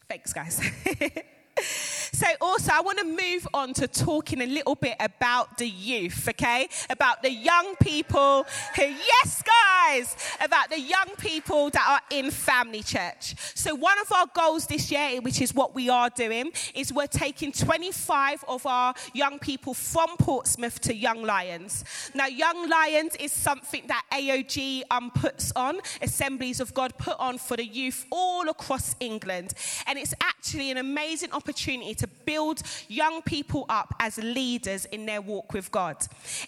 Thanks, 0.08 0.34
guys. 0.34 0.62
So, 2.16 2.28
also, 2.40 2.72
I 2.74 2.80
want 2.80 3.00
to 3.00 3.04
move 3.04 3.46
on 3.54 3.74
to 3.74 3.90
talking 3.90 4.42
a 4.42 4.46
little 4.46 4.76
bit 4.76 4.96
about 5.02 5.58
the 5.58 5.68
youth, 5.68 6.30
okay? 6.30 6.70
About 6.90 7.22
the 7.22 7.30
young 7.30 7.76
people 7.82 8.46
who, 8.78 8.84
yes, 8.84 9.44
guys, 9.44 10.16
about 10.40 10.70
the 10.70 10.80
young 10.80 11.10
people 11.18 11.70
that 11.72 11.86
are 11.86 12.18
in 12.18 12.32
family 12.32 12.84
church. 12.84 13.36
So, 13.54 13.76
one 13.76 13.98
of 14.00 14.10
our 14.14 14.28
goals 14.34 14.66
this 14.66 14.90
year, 14.90 15.20
which 15.20 15.42
is 15.42 15.54
what 15.54 15.76
we 15.76 15.90
are 15.90 16.10
doing, 16.10 16.54
is 16.74 16.94
we're 16.94 17.08
taking 17.08 17.52
25 17.52 18.46
of 18.48 18.66
our 18.66 18.94
young 19.14 19.38
people 19.38 19.74
from 19.74 20.16
Portsmouth 20.16 20.80
to 20.82 20.96
Young 20.96 21.22
Lions. 21.22 21.84
Now, 22.14 22.28
Young 22.28 22.70
Lions 22.70 23.18
is 23.18 23.34
something 23.34 23.88
that 23.88 24.06
AOG 24.14 24.84
um, 24.90 25.12
puts 25.12 25.52
on, 25.54 25.80
Assemblies 26.02 26.62
of 26.62 26.74
God 26.74 26.98
put 26.98 27.20
on 27.20 27.40
for 27.40 27.58
the 27.58 27.66
youth 27.66 28.06
all 28.10 28.48
across 28.48 28.96
England. 29.02 29.54
And 29.86 30.00
it's 30.00 30.14
actually 30.22 30.72
an 30.72 30.78
amazing 30.78 31.34
opportunity 31.34 31.94
to 31.96 32.05
to 32.06 32.14
build 32.26 32.62
young 32.88 33.22
people 33.22 33.66
up 33.70 33.94
as 34.00 34.18
leaders 34.18 34.86
in 34.86 35.06
their 35.06 35.22
walk 35.22 35.54
with 35.54 35.72
God. 35.72 35.98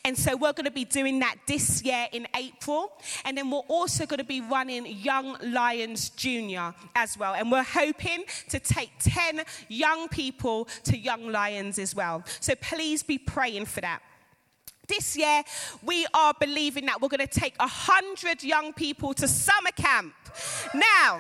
And 0.05 0.17
so 0.17 0.35
we're 0.35 0.53
going 0.53 0.65
to 0.65 0.71
be 0.71 0.85
doing 0.85 1.19
that 1.19 1.35
this 1.47 1.83
year 1.83 2.07
in 2.11 2.27
April. 2.35 2.91
And 3.25 3.37
then 3.37 3.49
we're 3.49 3.59
also 3.67 4.05
going 4.05 4.19
to 4.19 4.23
be 4.23 4.41
running 4.41 4.85
Young 4.85 5.37
Lions 5.41 6.09
Junior 6.09 6.73
as 6.95 7.17
well. 7.17 7.33
And 7.33 7.51
we're 7.51 7.63
hoping 7.63 8.23
to 8.49 8.59
take 8.59 8.91
10 8.99 9.41
young 9.67 10.07
people 10.09 10.65
to 10.83 10.97
Young 10.97 11.31
Lions 11.31 11.79
as 11.79 11.95
well. 11.95 12.23
So 12.39 12.55
please 12.55 13.03
be 13.03 13.17
praying 13.17 13.65
for 13.65 13.81
that. 13.81 14.01
This 14.87 15.17
year, 15.17 15.43
we 15.83 16.07
are 16.13 16.33
believing 16.39 16.85
that 16.85 17.01
we're 17.01 17.09
going 17.09 17.27
to 17.27 17.39
take 17.39 17.59
100 17.59 18.41
young 18.41 18.71
people 18.71 19.13
to 19.15 19.27
summer 19.27 19.71
camp. 19.75 20.13
Now, 20.73 21.19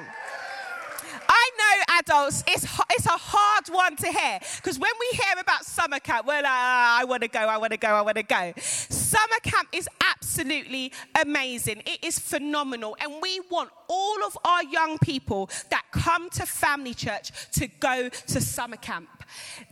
I 1.29 1.49
know 1.57 1.95
adults, 1.99 2.43
it's, 2.47 2.65
it's 2.91 3.05
a 3.05 3.09
hard 3.09 3.67
one 3.69 3.95
to 3.97 4.07
hear 4.07 4.39
because 4.57 4.79
when 4.79 4.91
we 4.99 5.17
hear 5.17 5.39
about 5.39 5.65
summer 5.65 5.99
camp, 5.99 6.27
we're 6.27 6.35
like, 6.35 6.45
oh, 6.45 6.97
I 6.99 7.05
want 7.05 7.23
to 7.23 7.27
go, 7.27 7.39
I 7.39 7.57
want 7.57 7.71
to 7.71 7.77
go, 7.77 7.89
I 7.89 8.01
want 8.01 8.17
to 8.17 8.23
go. 8.23 8.53
Summer 8.57 9.39
camp 9.43 9.69
is 9.71 9.87
absolutely 10.03 10.91
amazing. 11.19 11.83
It 11.85 12.03
is 12.03 12.19
phenomenal. 12.19 12.95
And 12.99 13.13
we 13.21 13.41
want 13.49 13.69
all 13.87 14.23
of 14.25 14.37
our 14.45 14.63
young 14.63 14.97
people 14.99 15.49
that 15.69 15.83
come 15.91 16.29
to 16.31 16.45
family 16.45 16.93
church 16.93 17.31
to 17.53 17.67
go 17.67 18.09
to 18.09 18.41
summer 18.41 18.77
camp. 18.77 19.09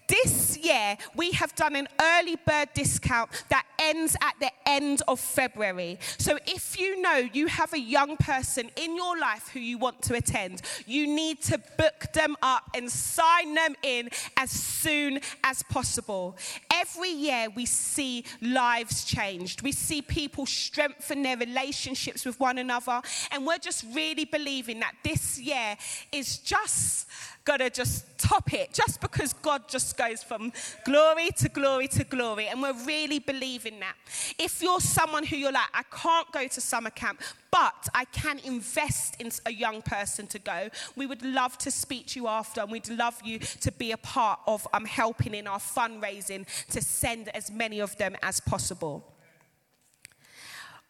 This 0.08 0.58
year, 0.58 0.98
we 1.16 1.32
have 1.32 1.56
done 1.56 1.76
an 1.76 1.88
early 2.00 2.36
bird 2.36 2.70
discount 2.74 3.30
that 3.50 3.66
ends 3.80 4.16
at 4.22 4.36
the 4.40 4.52
end 4.66 5.02
of 5.08 5.20
February. 5.20 5.98
So 6.18 6.38
if 6.46 6.80
you 6.80 7.02
know 7.02 7.16
you 7.16 7.48
have 7.48 7.74
a 7.74 7.80
young 7.80 8.18
person 8.18 8.70
in 8.76 8.96
your 8.96 9.18
life 9.18 9.50
who 9.50 9.60
you 9.60 9.78
want 9.78 10.02
to 10.04 10.16
attend, 10.16 10.62
you 10.86 11.08
need 11.08 11.42
to 11.48 11.62
book 11.78 12.12
them 12.14 12.36
up 12.42 12.64
and 12.76 12.90
sign 12.90 13.54
them 13.54 13.76
in 13.84 14.10
as 14.38 14.52
soon 14.52 15.20
as 15.44 15.64
possible. 15.64 16.38
Every 16.82 17.10
year, 17.10 17.48
we 17.56 17.66
see 17.66 18.26
lives 18.42 19.06
changed. 19.06 19.62
We 19.62 19.72
see 19.72 20.02
people 20.02 20.46
strengthen 20.46 21.24
their 21.24 21.38
relationships 21.38 22.26
with 22.26 22.40
one 22.40 22.58
another. 22.58 23.02
And 23.32 23.46
we're 23.46 23.58
just 23.58 23.86
really 23.94 24.26
believing 24.26 24.80
that 24.82 24.94
this 25.04 25.40
year 25.40 25.78
is 26.12 26.38
just 26.40 27.08
going 27.46 27.60
to 27.60 27.70
just 27.70 28.18
top 28.18 28.52
it 28.54 28.74
just 28.74 29.00
because 29.00 29.32
God 29.34 29.70
just 29.70 29.96
goes 29.98 30.24
from 30.24 30.52
glory 30.84 31.30
to 31.38 31.48
glory 31.48 31.88
to 31.90 32.04
glory. 32.04 32.48
And 32.48 32.62
we're 32.62 32.86
really 32.86 33.20
believing 33.20 33.80
that. 33.80 33.94
If 34.40 34.62
you're 34.62 34.80
someone 34.80 35.24
who 35.24 35.38
you're 35.38 35.52
like, 35.52 35.70
I 35.74 35.84
can't 35.84 36.30
go 36.32 36.48
to 36.48 36.62
summer 36.62 36.90
camp, 36.90 37.22
but 37.52 37.88
I 37.94 38.06
can 38.06 38.40
invest 38.40 39.22
in 39.22 39.32
a 39.46 39.52
young 39.52 39.82
person 39.82 40.28
to 40.28 40.40
go, 40.40 40.70
we 40.96 41.06
would 41.06 41.24
love 41.24 41.58
to 41.60 41.72
speak 41.72 42.08
to 42.08 42.20
you 42.20 42.28
after 42.28 42.62
and 42.62 42.72
we'd 42.72 42.90
love 42.90 43.18
you 43.24 43.40
to 43.40 43.72
be 43.72 43.92
a 43.92 43.98
part 43.98 44.40
of 44.46 44.68
um, 44.74 44.84
helping 44.84 45.36
in 45.36 45.48
our 45.48 45.60
fundraising 45.60 46.46
to 46.70 46.82
send 46.82 47.30
as 47.30 47.52
many 47.52 47.80
of 47.80 47.96
them 47.98 48.16
as 48.22 48.40
possible. 48.40 49.16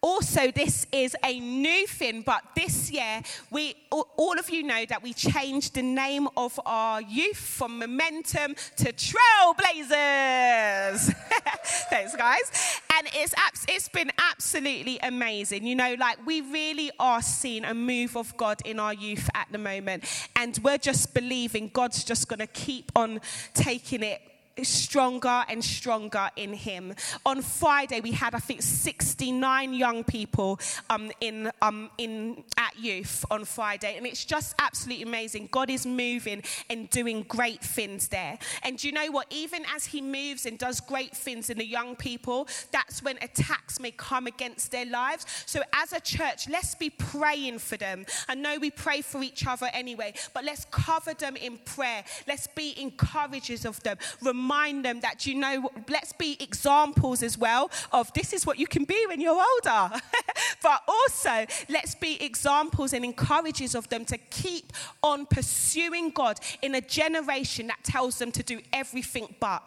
Also, 0.06 0.52
this 0.52 0.86
is 0.92 1.16
a 1.26 1.40
new 1.40 1.88
thing, 1.88 2.22
but 2.22 2.44
this 2.56 2.92
year, 2.92 3.24
we, 3.50 3.76
all 3.90 4.38
of 4.38 4.52
you 4.52 4.62
know 4.62 4.86
that 4.86 5.02
we 5.02 5.14
changed 5.14 5.74
the 5.74 5.82
name 5.82 6.28
of 6.38 6.60
our 6.64 7.02
youth 7.02 7.38
from 7.38 7.80
Momentum 7.80 8.54
to 8.78 8.94
Trailblazers. 8.94 11.12
Thanks, 11.90 12.16
guys. 12.16 12.80
And 12.96 13.08
it's, 13.16 13.34
it's 13.68 13.90
been 13.90 14.12
absolutely 14.20 15.00
amazing. 15.00 15.66
You 15.66 15.74
know, 15.74 15.96
like 16.00 16.24
we 16.24 16.42
really 16.42 16.92
are 17.00 17.24
seeing 17.24 17.66
a 17.66 17.74
move 17.74 18.16
of 18.16 18.38
God 18.38 18.62
in 18.64 18.80
our 18.80 18.94
youth 18.94 19.28
at 19.34 19.48
the 19.52 19.58
moment. 19.58 20.04
And 20.36 20.56
we're 20.64 20.78
just 20.78 21.16
believing 21.16 21.72
God's 21.74 22.04
just 22.04 22.28
going 22.28 22.42
to 22.42 22.48
keep 22.48 22.92
on 22.96 23.22
taking 23.56 24.04
it 24.04 24.22
stronger 24.64 25.44
and 25.50 25.64
stronger 25.64 26.30
in 26.36 26.54
him. 26.54 26.94
On 27.26 27.42
Friday, 27.42 28.00
we 28.00 28.12
had, 28.12 28.34
I 28.34 28.40
think, 28.40 28.62
69 28.62 29.74
young 29.74 30.04
people 30.04 30.60
um, 30.90 31.12
in, 31.20 31.52
um, 31.62 31.90
in, 31.98 32.44
at 32.58 32.78
youth 32.80 33.26
on 33.30 33.44
Friday, 33.44 33.98
and 33.98 34.06
it's 34.06 34.24
just 34.24 34.56
absolutely 34.60 35.04
amazing. 35.04 35.50
God 35.52 35.70
is 35.70 35.86
moving 35.86 36.44
and 36.70 36.90
doing 36.90 37.24
great 37.28 37.62
things 37.62 38.08
there. 38.08 38.38
And 38.64 38.82
you 38.82 38.92
know 38.92 39.12
what? 39.12 39.28
Even 39.30 39.64
as 39.76 39.86
He 39.86 40.02
moves 40.02 40.46
and 40.46 40.58
does 40.58 40.80
great 40.80 41.16
things 41.16 41.50
in 41.50 41.58
the 41.58 41.66
young 41.66 41.96
people, 41.96 42.48
that's 42.72 43.04
when 43.04 43.18
attacks 43.22 43.80
may 43.80 43.92
come 43.92 44.28
against 44.28 44.72
their 44.72 44.86
lives. 44.86 45.26
So, 45.46 45.62
as 45.74 45.92
a 45.92 46.00
church, 46.00 46.48
let's 46.50 46.76
be 46.76 46.90
praying 46.90 47.60
for 47.60 47.78
them. 47.78 48.06
I 48.30 48.36
know 48.36 48.58
we 48.60 48.72
pray 48.72 49.02
for 49.02 49.22
each 49.22 49.46
other 49.46 49.70
anyway, 49.74 50.14
but 50.34 50.46
let's 50.46 50.66
cover 50.66 51.14
them 51.14 51.36
in 51.36 51.58
prayer. 51.66 52.04
Let's 52.28 52.48
be 52.48 52.80
encouragers 52.80 53.66
of 53.66 53.82
them. 53.84 53.98
Remind 54.22 54.45
them 54.48 55.00
that, 55.02 55.26
you 55.26 55.36
know, 55.36 55.70
let's 55.90 56.14
be 56.14 56.38
examples 56.40 57.24
as 57.24 57.38
well 57.38 57.72
of 57.92 58.12
this 58.14 58.34
is 58.34 58.46
what 58.46 58.60
you 58.60 58.68
can 58.68 58.84
be 58.86 59.06
when 59.08 59.20
you're 59.20 59.34
older. 59.34 60.02
but 60.64 60.82
also, 60.88 61.46
let's 61.70 61.96
be 61.96 62.24
examples 62.24 62.94
and 62.94 63.04
encouragers 63.04 63.76
of 63.76 63.88
them 63.90 64.06
to 64.06 64.18
keep 64.18 64.74
on 65.04 65.26
pursuing 65.26 66.10
God 66.10 66.40
in 66.62 66.76
a 66.76 66.82
generation 66.82 67.68
that 67.68 67.84
tells 67.84 68.20
them 68.20 68.32
to 68.32 68.44
do 68.44 68.62
everything 68.72 69.36
but. 69.40 69.64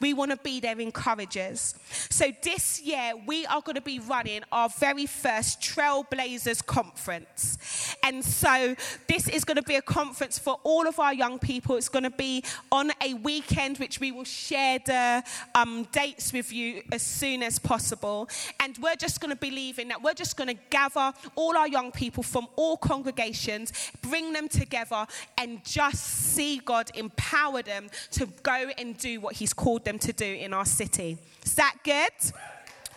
We 0.00 0.14
want 0.14 0.30
to 0.30 0.36
be 0.38 0.60
their 0.60 0.78
encouragers. 0.80 1.74
So 2.10 2.30
this 2.42 2.80
year, 2.80 3.12
we 3.26 3.46
are 3.46 3.60
going 3.60 3.76
to 3.76 3.80
be 3.80 3.98
running 3.98 4.42
our 4.52 4.68
very 4.68 5.06
first 5.06 5.60
Trailblazers 5.60 6.64
conference. 6.64 7.96
And 8.02 8.24
so 8.24 8.74
this 9.06 9.28
is 9.28 9.44
going 9.44 9.56
to 9.56 9.62
be 9.62 9.76
a 9.76 9.82
conference 9.82 10.38
for 10.38 10.58
all 10.62 10.86
of 10.86 10.98
our 10.98 11.14
young 11.14 11.38
people. 11.38 11.76
It's 11.76 11.88
going 11.88 12.04
to 12.04 12.10
be 12.10 12.44
on 12.70 12.90
a 13.02 13.14
weekend, 13.14 13.78
which 13.78 14.00
we 14.00 14.12
will 14.12 14.24
share 14.24 14.78
the 14.84 15.22
um, 15.54 15.84
dates 15.92 16.32
with 16.32 16.52
you 16.52 16.82
as 16.92 17.02
soon 17.02 17.42
as 17.42 17.58
possible. 17.58 18.28
And 18.60 18.76
we're 18.78 18.96
just 18.96 19.20
going 19.20 19.30
to 19.30 19.40
believe 19.40 19.78
in 19.78 19.88
that. 19.88 20.02
We're 20.02 20.14
just 20.14 20.36
going 20.36 20.48
to 20.48 20.60
gather 20.70 21.12
all 21.34 21.56
our 21.56 21.68
young 21.68 21.92
people 21.92 22.22
from 22.22 22.48
all 22.56 22.76
congregations, 22.76 23.72
bring 24.02 24.32
them 24.32 24.48
together, 24.48 25.06
and 25.36 25.64
just 25.64 26.04
see 26.04 26.58
God 26.58 26.90
empower 26.94 27.62
them 27.62 27.88
to 28.12 28.26
go 28.42 28.70
and 28.76 28.96
do 28.96 29.20
what 29.20 29.34
He's 29.34 29.52
called 29.52 29.67
called 29.68 29.84
them 29.84 29.98
to 29.98 30.14
do 30.14 30.24
in 30.24 30.54
our 30.54 30.64
city. 30.64 31.18
Is 31.44 31.54
that 31.56 31.74
good? 31.84 32.32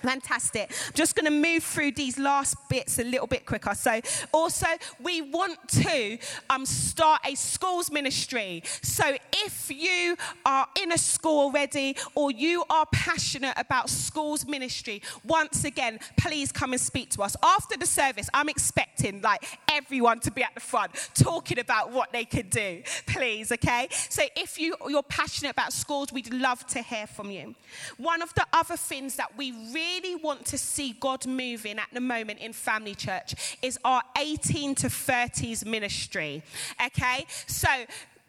Fantastic. 0.02 0.72
I'm 0.88 0.94
just 0.94 1.16
going 1.16 1.26
to 1.26 1.32
move 1.32 1.64
through 1.64 1.92
these 1.92 2.18
last 2.18 2.58
bits 2.70 2.98
a 2.98 3.04
little 3.04 3.28
bit 3.28 3.46
quicker. 3.46 3.76
So, 3.76 4.02
also, 4.34 4.66
we 5.00 5.22
want 5.22 5.58
to 5.70 6.18
um, 6.50 6.66
start 6.66 7.22
a 7.26 7.36
schools 7.36 7.92
ministry. 7.92 8.64
So, 8.82 9.16
if 9.46 9.70
you 9.70 10.18
are 10.46 10.68
in 10.82 10.92
a 10.92 10.98
school 10.98 11.42
already 11.42 11.96
or 12.16 12.32
you 12.32 12.64
are 12.70 12.86
passionate 12.92 13.54
about 13.58 13.90
schools 13.90 14.48
ministry, 14.48 15.02
once 15.24 15.64
again, 15.66 16.00
please 16.18 16.52
come 16.52 16.74
and 16.74 16.82
speak 16.82 17.10
to 17.12 17.22
us. 17.22 17.36
After 17.44 17.78
the 17.78 17.86
service, 17.86 18.30
I'm 18.34 18.50
expecting 18.50 19.22
like 19.22 19.60
everyone 19.72 20.20
to 20.22 20.32
be 20.32 20.44
at 20.44 20.54
the 20.56 20.62
front 20.62 20.92
talking 21.14 21.60
about 21.60 21.92
what 21.92 22.12
they 22.12 22.26
can 22.26 22.50
do. 22.50 22.82
Please, 23.06 23.52
okay? 23.52 23.88
So, 23.92 24.24
if 24.36 24.60
you, 24.60 24.76
you're 24.88 25.04
passionate 25.04 25.52
about 25.52 25.74
schools, 25.74 26.12
we'd 26.12 26.34
love 26.34 26.66
to 26.68 26.82
hear 26.82 27.06
from 27.06 27.30
you. 27.30 27.54
One 27.98 28.22
of 28.24 28.34
the 28.34 28.48
other 28.52 28.78
things 28.78 29.16
that 29.18 29.38
we 29.38 29.52
really 29.74 29.91
really 29.92 30.16
want 30.16 30.46
to 30.46 30.58
see 30.58 30.94
God 31.00 31.26
moving 31.28 31.78
at 31.78 31.88
the 31.92 32.00
moment 32.00 32.40
in 32.40 32.54
Family 32.54 32.96
Church 32.96 33.58
is 33.62 33.78
our 33.84 34.02
18 34.18 34.76
to 34.76 34.88
30s 34.88 35.66
ministry. 35.66 36.42
Okay? 36.86 37.26
So, 37.48 37.68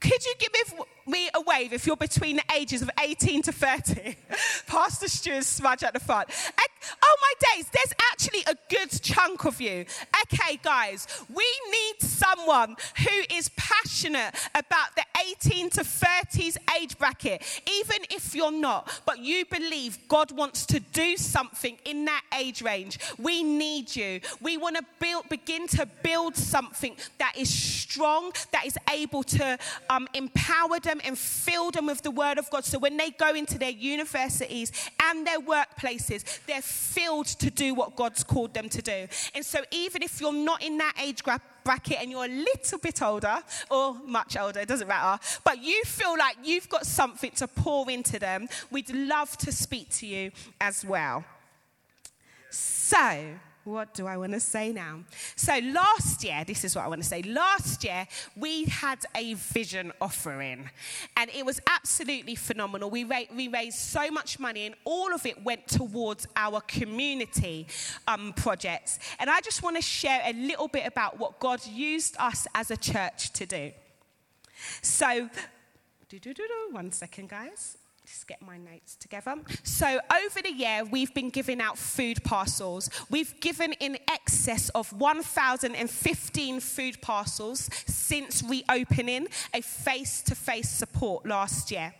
could 0.03 0.25
you 0.25 0.35
give 0.39 0.75
me 1.07 1.31
a 1.33 1.41
wave 1.41 1.73
if 1.73 1.87
you're 1.87 1.97
between 1.97 2.37
the 2.37 2.45
ages 2.57 2.83
of 2.83 2.91
18 3.01 3.43
to 3.43 3.53
30? 3.53 4.17
Pastor 4.67 5.09
Stuart's 5.09 5.47
smudge 5.47 5.85
at 5.85 5.95
the 5.95 6.01
front. 6.01 6.29
Oh 7.03 7.17
my 7.21 7.55
days, 7.55 7.67
there's 7.73 7.93
actually 8.11 8.43
a 8.47 8.57
good 8.69 8.91
chunk 9.03 9.45
of 9.45 9.61
you. 9.61 9.85
Okay, 10.23 10.59
guys, 10.63 11.07
we 11.29 11.45
need 11.71 12.01
someone 12.01 12.77
who 12.99 13.37
is 13.37 13.51
passionate 13.57 14.35
about 14.55 14.95
the 14.97 15.05
18 15.47 15.71
to 15.71 15.81
30s 15.83 16.57
age 16.81 16.99
bracket, 16.99 17.43
even 17.71 17.99
if 18.11 18.35
you're 18.35 18.53
not, 18.53 19.03
but 19.07 19.21
you 19.21 19.45
believe 19.45 19.99
God 20.09 20.33
wants 20.33 20.67
to 20.67 20.81
do 20.81 21.17
something 21.17 21.79
in 21.85 22.05
that 22.07 22.23
age 22.39 22.63
range. 22.63 22.99
We 23.19 23.43
need 23.43 23.95
you. 23.95 24.21
We 24.41 24.57
want 24.57 24.77
to 24.77 24.85
build, 24.99 25.29
begin 25.29 25.69
to 25.69 25.87
build 26.03 26.37
something 26.37 26.97
that 27.19 27.35
is 27.37 27.53
strong, 27.53 28.33
that 28.53 28.67
is 28.67 28.77
able 28.91 29.23
to 29.23 29.59
um, 29.93 30.09
empower 30.15 30.81
them 30.81 31.01
and 31.05 31.19
fill 31.19 31.71
them 31.71 31.87
with 31.87 32.03
the 32.03 32.11
word 32.11 32.39
of 32.39 32.49
God. 32.51 32.65
So 32.65 32.79
when 32.79 32.97
they 32.97 33.11
go 33.11 33.35
into 33.35 33.59
their 33.59 33.71
universities 33.71 34.73
and 35.03 35.27
their 35.27 35.41
workplaces, 35.41 36.45
they're 36.47 36.63
filled 36.63 37.27
to 37.27 37.51
do 37.51 37.75
what 37.75 37.95
God's 37.95 38.25
called 38.25 38.55
them 38.55 38.69
to 38.71 38.83
do. 38.83 39.07
And 39.35 39.45
so, 39.45 39.61
even 39.71 40.03
if 40.03 40.21
you're 40.21 40.33
not 40.33 40.63
in 40.63 40.79
that 40.79 40.95
age 41.03 41.23
bracket 41.65 41.99
and 42.01 42.11
you're 42.11 42.25
a 42.25 42.29
little 42.29 42.79
bit 42.79 43.03
older 43.03 43.39
or 43.71 43.95
much 44.07 44.37
older, 44.37 44.61
it 44.61 44.69
doesn't 44.69 44.89
matter, 44.89 45.23
but 45.45 45.63
you 45.63 45.83
feel 45.85 46.17
like 46.19 46.37
you've 46.43 46.69
got 46.69 46.87
something 46.87 47.31
to 47.33 47.47
pour 47.47 47.91
into 47.91 48.19
them, 48.19 48.49
we'd 48.71 48.93
love 48.95 49.37
to 49.39 49.53
speak 49.53 49.91
to 49.91 50.07
you 50.07 50.31
as 50.61 50.85
well. 50.85 51.25
So, 52.51 53.27
what 53.65 53.95
do 53.95 54.07
I 54.07 54.17
want 54.17 54.33
to 54.33 54.41
say 54.41 54.73
now? 54.73 55.01
So, 55.37 55.59
last 55.59 56.25
year, 56.25 56.45
this 56.45 56.65
is 56.65 56.75
what 56.75 56.85
I 56.85 56.89
want 56.89 57.03
to 57.03 57.09
say. 57.09 57.23
Last 57.23 57.85
year, 57.85 58.07
we 58.37 58.65
had 58.65 58.99
a 59.15 59.35
vision 59.35 59.93
offering, 60.01 60.69
and 61.17 61.31
it 61.31 61.47
was 61.47 61.61
absolutely 61.69 62.35
phenomenal. 62.35 62.91
We, 62.91 63.05
ra- 63.05 63.31
we 63.35 63.49
raised 63.49 63.79
so 63.79 64.11
much 64.11 64.41
money, 64.41 64.67
and 64.67 64.75
all 64.85 65.15
of 65.15 65.25
it 65.27 65.45
went 65.45 65.69
towards 65.69 66.27
our 66.35 66.61
community 66.63 67.69
um, 68.09 68.33
projects. 68.35 68.99
And 69.19 69.31
I 69.31 69.41
just 69.41 69.63
want 69.63 69.77
to 69.77 69.83
share 69.83 70.23
a 70.25 70.33
little 70.33 70.69
bit 70.69 70.87
about 70.87 71.19
what 71.19 71.39
God 71.39 71.65
used 71.67 72.17
us 72.19 72.47
as 72.55 72.71
a 72.71 72.77
church 72.77 73.33
to 73.35 73.47
do. 73.47 73.71
So, 74.81 75.29
one 76.73 76.93
second, 76.93 77.29
guys 77.29 77.79
just 78.13 78.27
get 78.27 78.43
my 78.43 78.59
notes 78.59 78.95
together. 78.97 79.37
So, 79.63 79.87
over 79.87 80.43
the 80.43 80.53
year, 80.53 80.85
we've 80.85 81.15
been 81.15 81.31
giving 81.31 81.63
out 81.63 81.79
food 81.79 82.23
parcels. 82.23 82.91
We've 83.09 83.41
given 83.41 83.73
in 83.81 83.97
excess 84.07 84.69
of 84.71 84.93
1,015 84.93 86.61
food 86.61 87.01
parcels 87.01 87.71
since 87.87 88.43
reopening 88.43 89.29
a 89.55 89.63
face 89.63 90.21
to 90.23 90.35
face 90.35 90.69
support 90.69 91.25
last 91.25 91.71
year. 91.71 91.95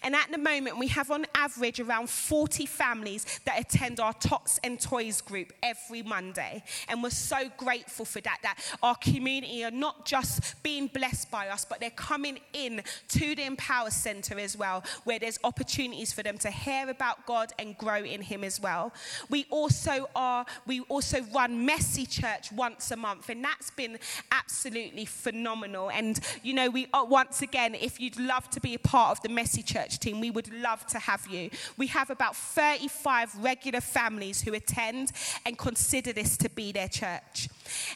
And 0.03 0.15
at 0.15 0.31
the 0.31 0.37
moment, 0.37 0.77
we 0.77 0.87
have 0.87 1.11
on 1.11 1.25
average 1.35 1.79
around 1.79 2.09
40 2.09 2.65
families 2.65 3.25
that 3.45 3.59
attend 3.59 3.99
our 3.99 4.13
Tots 4.13 4.59
and 4.63 4.79
Toys 4.79 5.21
group 5.21 5.53
every 5.63 6.03
Monday. 6.03 6.63
And 6.89 7.01
we're 7.03 7.09
so 7.09 7.49
grateful 7.57 8.05
for 8.05 8.21
that, 8.21 8.39
that 8.43 8.59
our 8.81 8.95
community 8.95 9.63
are 9.63 9.71
not 9.71 10.05
just 10.05 10.61
being 10.63 10.87
blessed 10.87 11.29
by 11.31 11.49
us, 11.49 11.65
but 11.65 11.79
they're 11.79 11.89
coming 11.91 12.39
in 12.53 12.81
to 13.09 13.35
the 13.35 13.43
Empower 13.43 13.89
Centre 13.89 14.39
as 14.39 14.57
well, 14.57 14.83
where 15.03 15.19
there's 15.19 15.39
opportunities 15.43 16.11
for 16.13 16.23
them 16.23 16.37
to 16.39 16.49
hear 16.49 16.89
about 16.89 17.25
God 17.25 17.53
and 17.59 17.77
grow 17.77 18.03
in 18.03 18.21
Him 18.21 18.43
as 18.43 18.59
well. 18.59 18.93
We 19.29 19.45
also 19.49 20.09
are, 20.15 20.45
we 20.65 20.81
also 20.81 21.21
run 21.33 21.65
Messy 21.65 22.05
Church 22.05 22.51
once 22.51 22.91
a 22.91 22.95
month, 22.95 23.29
and 23.29 23.43
that's 23.43 23.69
been 23.71 23.97
absolutely 24.31 25.05
phenomenal. 25.05 25.89
And, 25.89 26.19
you 26.43 26.53
know, 26.53 26.69
we, 26.69 26.87
uh, 26.93 27.05
once 27.07 27.41
again, 27.41 27.75
if 27.75 27.99
you'd 27.99 28.19
love 28.19 28.49
to 28.51 28.59
be 28.59 28.73
a 28.73 28.79
part 28.79 29.17
of 29.17 29.21
the 29.21 29.29
Messy 29.29 29.63
church 29.63 29.74
team, 29.99 30.19
we 30.19 30.31
would 30.31 30.51
love 30.53 30.85
to 30.87 30.99
have 30.99 31.27
you. 31.27 31.49
We 31.77 31.87
have 31.87 32.09
about 32.09 32.35
35 32.35 33.35
regular 33.43 33.81
families 33.81 34.41
who 34.41 34.53
attend 34.53 35.11
and 35.45 35.57
consider 35.57 36.13
this 36.13 36.37
to 36.37 36.49
be 36.49 36.71
their 36.71 36.87
church. 36.87 37.49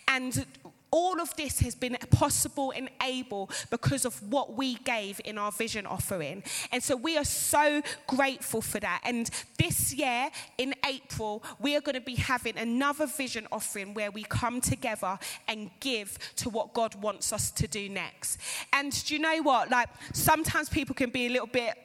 And 0.08 0.46
all 0.92 1.20
of 1.20 1.36
this 1.36 1.60
has 1.60 1.76
been 1.76 1.98
possible 2.12 2.72
and 2.76 2.90
able 3.04 3.50
because 3.70 4.06
of 4.06 4.22
what 4.32 4.56
we 4.56 4.76
gave 4.76 5.22
in 5.26 5.38
our 5.38 5.52
vision 5.52 5.86
offering. 5.86 6.44
And 6.72 6.82
so 6.84 6.96
we 6.96 7.18
are 7.18 7.26
so 7.26 7.82
grateful 8.08 8.62
for 8.62 8.80
that. 8.80 9.02
And 9.04 9.30
this 9.58 9.94
year 9.94 10.30
in 10.58 10.74
April, 10.86 11.44
we 11.60 11.76
are 11.76 11.82
going 11.82 11.96
to 11.96 12.02
be 12.02 12.16
having 12.16 12.58
another 12.58 13.08
vision 13.08 13.48
offering 13.52 13.94
where 13.94 14.12
we 14.12 14.24
come 14.24 14.62
together 14.62 15.20
and 15.48 15.70
give 15.80 16.18
to 16.38 16.50
what 16.50 16.74
God 16.74 16.96
wants 16.96 17.32
us 17.34 17.52
to 17.52 17.68
do 17.68 17.90
next. 17.90 18.40
And 18.74 18.92
do 19.06 19.14
you 19.14 19.20
know 19.20 19.42
what? 19.42 19.70
Like 19.70 19.90
sometimes 20.14 20.70
people 20.70 20.96
can 20.96 21.10
be 21.10 21.28
a 21.28 21.30
little 21.30 21.48
bit 21.48 21.76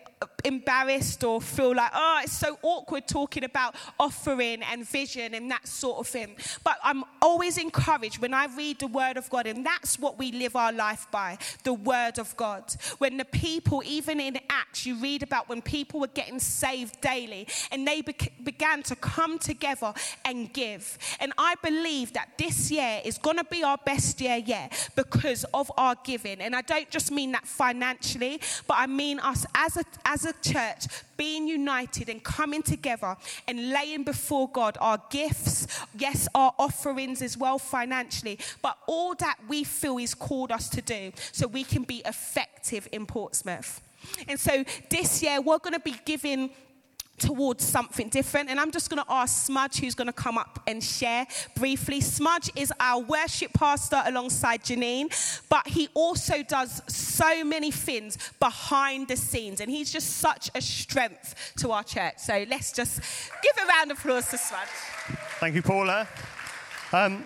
embarrassed 0.45 1.25
or 1.25 1.41
feel 1.41 1.75
like, 1.75 1.91
oh, 1.95 2.21
it's 2.23 2.37
so 2.37 2.59
awkward 2.63 3.07
talking 3.07 3.45
about 3.45 3.75
offering 3.99 4.63
and 4.63 4.87
vision 4.87 5.35
and 5.35 5.51
that 5.51 5.67
sort 5.67 5.99
of 5.99 6.07
thing. 6.07 6.37
But 6.63 6.79
I'm 6.83 7.05
always 7.23 7.59
encouraged 7.59 8.19
when 8.21 8.35
I 8.35 8.47
read 8.47 8.81
the 8.81 8.87
Word 8.87 9.17
of 9.17 9.29
God, 9.31 9.47
and 9.47 9.65
that's 9.65 9.99
what 9.99 10.19
we 10.19 10.33
live 10.33 10.57
our 10.57 10.73
life 10.73 11.07
by 11.11 11.39
the 11.63 11.75
Word 11.75 12.19
of 12.19 12.37
God. 12.37 12.75
When 12.99 13.17
the 13.17 13.25
people, 13.25 13.83
even 13.85 14.21
in 14.21 14.39
Acts, 14.51 14.87
you 14.87 14.97
read 14.97 15.23
about 15.23 15.49
when 15.49 15.63
people 15.63 16.01
were 16.01 16.09
getting 16.09 16.39
saved 16.39 17.01
daily 17.01 17.47
and 17.71 17.87
they 17.87 18.03
be- 18.03 18.15
began 18.43 18.83
to 18.85 18.97
come 18.97 19.39
together 19.39 19.93
and 20.25 20.53
give. 20.53 20.99
And 21.21 21.33
I 21.39 21.55
believe 21.63 22.13
that 22.15 22.31
this 22.39 22.71
year 22.71 23.01
is 23.05 23.19
going 23.19 23.39
to 23.39 23.45
be 23.45 23.63
our 23.63 23.79
best 23.85 24.21
year 24.21 24.37
yet 24.37 24.91
because 24.95 25.45
of 25.55 25.71
our 25.77 25.97
giving. 26.05 26.41
And 26.41 26.55
I 26.55 26.63
don't 26.63 26.91
just 26.91 27.11
mean 27.11 27.33
that 27.33 27.47
financially, 27.47 28.41
but 28.67 28.77
I 28.79 28.87
mean 28.87 29.21
us 29.21 29.47
as 29.55 29.77
a, 29.77 29.85
as 30.05 30.25
a 30.25 30.33
church, 30.43 30.87
being 31.17 31.47
united 31.49 32.09
and 32.09 32.23
coming 32.23 32.63
together 32.63 33.17
and 33.49 33.71
laying 33.71 34.05
before 34.05 34.49
God 34.49 34.77
our 34.81 35.01
gifts, 35.11 35.67
yes, 35.99 36.29
our 36.35 36.55
offerings 36.59 37.23
as 37.23 37.37
well 37.37 37.59
financially, 37.59 38.39
but 38.63 38.79
all 38.87 39.15
that 39.17 39.37
we 39.49 39.65
feel 39.65 39.97
He's 39.97 40.15
called 40.15 40.53
us 40.53 40.69
to 40.71 40.83
do 40.83 41.13
so 41.33 41.47
we 41.47 41.65
can 41.65 41.83
be 41.83 42.03
effective 42.05 42.89
in 42.93 43.07
Portsmouth. 43.07 43.81
And 44.29 44.39
so 44.39 44.65
this 44.91 45.23
year, 45.23 45.41
we're 45.41 45.59
going 45.59 45.75
to 45.75 45.81
be 45.81 45.97
giving 46.05 46.51
towards 47.19 47.65
something 47.65 48.09
different. 48.09 48.51
And 48.51 48.59
I'm 48.59 48.71
just 48.71 48.91
going 48.91 49.03
to 49.03 49.13
ask 49.13 49.47
Smudge, 49.47 49.79
who's 49.79 49.95
going 49.95 50.07
to 50.07 50.13
come 50.13 50.39
up 50.39 50.61
and 50.67 50.83
share 50.83 51.27
briefly. 51.55 52.01
Smudge 52.01 52.51
is 52.57 52.73
our 52.81 53.01
worship 53.03 53.53
pastor 53.53 54.03
alongside 54.05 54.65
Janine, 54.65 55.09
but 55.49 55.67
he 55.69 55.89
also 55.95 56.43
does 56.43 56.83
so 56.87 57.45
many 57.45 57.71
things 57.71 58.19
behind 58.41 59.09
the 59.09 59.17
scenes. 59.17 59.61
And 59.61 59.71
he's 59.71 59.93
just 59.93 60.19
such 60.19 60.51
a 60.55 60.61
strength 60.61 61.53
to 61.59 61.71
our 61.71 61.85
church. 61.85 62.19
So 62.19 62.45
let's 62.49 62.73
just 62.73 63.01
give 63.43 63.65
a 63.65 63.69
round 63.69 63.91
of 63.91 63.99
applause 63.99 64.29
to 64.31 64.39
Smudge. 64.39 64.69
Thank 65.41 65.55
you, 65.55 65.63
Paula. 65.63 66.09
Um, 66.93 67.25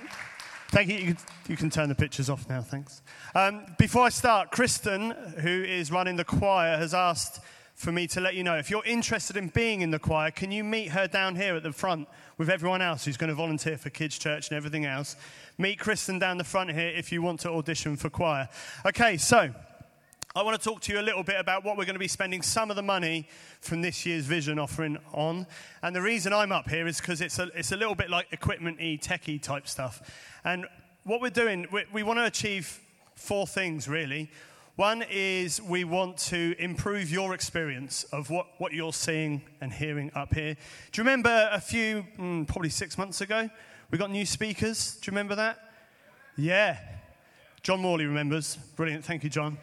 thank 0.68 0.88
you. 0.88 1.16
You 1.48 1.56
can, 1.56 1.70
turn 1.70 1.88
the 1.88 1.94
pictures 1.94 2.28
off 2.28 2.46
now, 2.48 2.60
thanks. 2.60 3.00
Um, 3.34 3.64
before 3.78 4.04
I 4.04 4.10
start, 4.10 4.50
Kristen, 4.50 5.12
who 5.40 5.48
is 5.48 5.90
running 5.90 6.16
the 6.16 6.24
choir, 6.24 6.76
has 6.76 6.92
asked 6.92 7.40
for 7.78 7.92
me 7.92 8.08
to 8.08 8.20
let 8.20 8.34
you 8.34 8.42
know. 8.42 8.56
If 8.56 8.70
you're 8.70 8.84
interested 8.84 9.36
in 9.36 9.48
being 9.48 9.82
in 9.82 9.92
the 9.92 10.00
choir, 10.00 10.32
can 10.32 10.50
you 10.50 10.64
meet 10.64 10.88
her 10.88 11.06
down 11.06 11.36
here 11.36 11.54
at 11.54 11.62
the 11.62 11.72
front 11.72 12.08
with 12.36 12.50
everyone 12.50 12.82
else 12.82 13.04
who's 13.04 13.16
going 13.16 13.28
to 13.28 13.36
volunteer 13.36 13.78
for 13.78 13.88
Kids 13.88 14.18
Church 14.18 14.48
and 14.48 14.56
everything 14.56 14.84
else? 14.84 15.14
Meet 15.58 15.78
Kristen 15.78 16.18
down 16.18 16.38
the 16.38 16.44
front 16.44 16.72
here 16.72 16.88
if 16.88 17.12
you 17.12 17.22
want 17.22 17.38
to 17.40 17.50
audition 17.50 17.96
for 17.96 18.10
choir. 18.10 18.48
Okay, 18.84 19.16
so 19.16 19.54
I 20.34 20.42
want 20.42 20.60
to 20.60 20.68
talk 20.68 20.80
to 20.82 20.92
you 20.92 20.98
a 20.98 21.02
little 21.02 21.22
bit 21.22 21.36
about 21.38 21.64
what 21.64 21.76
we're 21.78 21.84
going 21.84 21.94
to 21.94 22.00
be 22.00 22.08
spending 22.08 22.42
some 22.42 22.68
of 22.68 22.74
the 22.74 22.82
money 22.82 23.28
from 23.60 23.80
this 23.80 24.04
year's 24.04 24.24
vision 24.24 24.58
offering 24.58 24.98
on. 25.12 25.46
And 25.80 25.94
the 25.94 26.02
reason 26.02 26.32
I'm 26.32 26.50
up 26.50 26.68
here 26.68 26.88
is 26.88 27.00
because 27.00 27.20
it's 27.20 27.38
a, 27.38 27.48
it's 27.54 27.70
a 27.70 27.76
little 27.76 27.94
bit 27.94 28.10
like 28.10 28.26
equipment 28.32 28.78
y, 28.80 28.98
techie 29.00 29.40
type 29.40 29.68
stuff. 29.68 30.02
And 30.44 30.66
what 31.04 31.20
we're 31.20 31.30
doing, 31.30 31.68
we, 31.72 31.84
we 31.92 32.02
want 32.02 32.18
to 32.18 32.24
achieve 32.24 32.80
four 33.14 33.46
things 33.46 33.88
really. 33.88 34.32
One 34.78 35.04
is 35.10 35.60
we 35.60 35.82
want 35.82 36.18
to 36.28 36.54
improve 36.56 37.10
your 37.10 37.34
experience 37.34 38.04
of 38.12 38.30
what, 38.30 38.46
what 38.58 38.72
you're 38.72 38.92
seeing 38.92 39.42
and 39.60 39.72
hearing 39.72 40.12
up 40.14 40.32
here. 40.32 40.54
Do 40.54 41.00
you 41.00 41.02
remember 41.02 41.48
a 41.50 41.60
few, 41.60 42.06
mm, 42.16 42.46
probably 42.46 42.70
six 42.70 42.96
months 42.96 43.20
ago, 43.20 43.50
we 43.90 43.98
got 43.98 44.12
new 44.12 44.24
speakers? 44.24 44.94
Do 45.00 45.06
you 45.06 45.10
remember 45.10 45.34
that? 45.34 45.58
Yeah. 46.36 46.78
John 47.64 47.80
Morley 47.80 48.06
remembers. 48.06 48.54
Brilliant. 48.76 49.04
Thank 49.04 49.24
you, 49.24 49.30
John. 49.30 49.58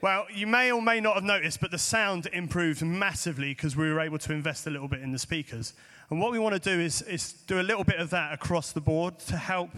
Well, 0.00 0.26
you 0.32 0.46
may 0.46 0.70
or 0.70 0.80
may 0.80 1.00
not 1.00 1.16
have 1.16 1.24
noticed, 1.24 1.60
but 1.60 1.72
the 1.72 1.78
sound 1.78 2.26
improved 2.32 2.80
massively 2.80 3.54
because 3.54 3.74
we 3.74 3.92
were 3.92 3.98
able 3.98 4.18
to 4.18 4.32
invest 4.32 4.68
a 4.68 4.70
little 4.70 4.86
bit 4.86 5.00
in 5.00 5.10
the 5.10 5.18
speakers. 5.18 5.72
And 6.10 6.20
what 6.20 6.30
we 6.30 6.38
want 6.38 6.54
to 6.54 6.60
do 6.60 6.80
is, 6.80 7.02
is 7.02 7.32
do 7.48 7.60
a 7.60 7.66
little 7.66 7.82
bit 7.82 7.98
of 7.98 8.10
that 8.10 8.32
across 8.32 8.70
the 8.70 8.80
board 8.80 9.18
to 9.18 9.36
help 9.36 9.70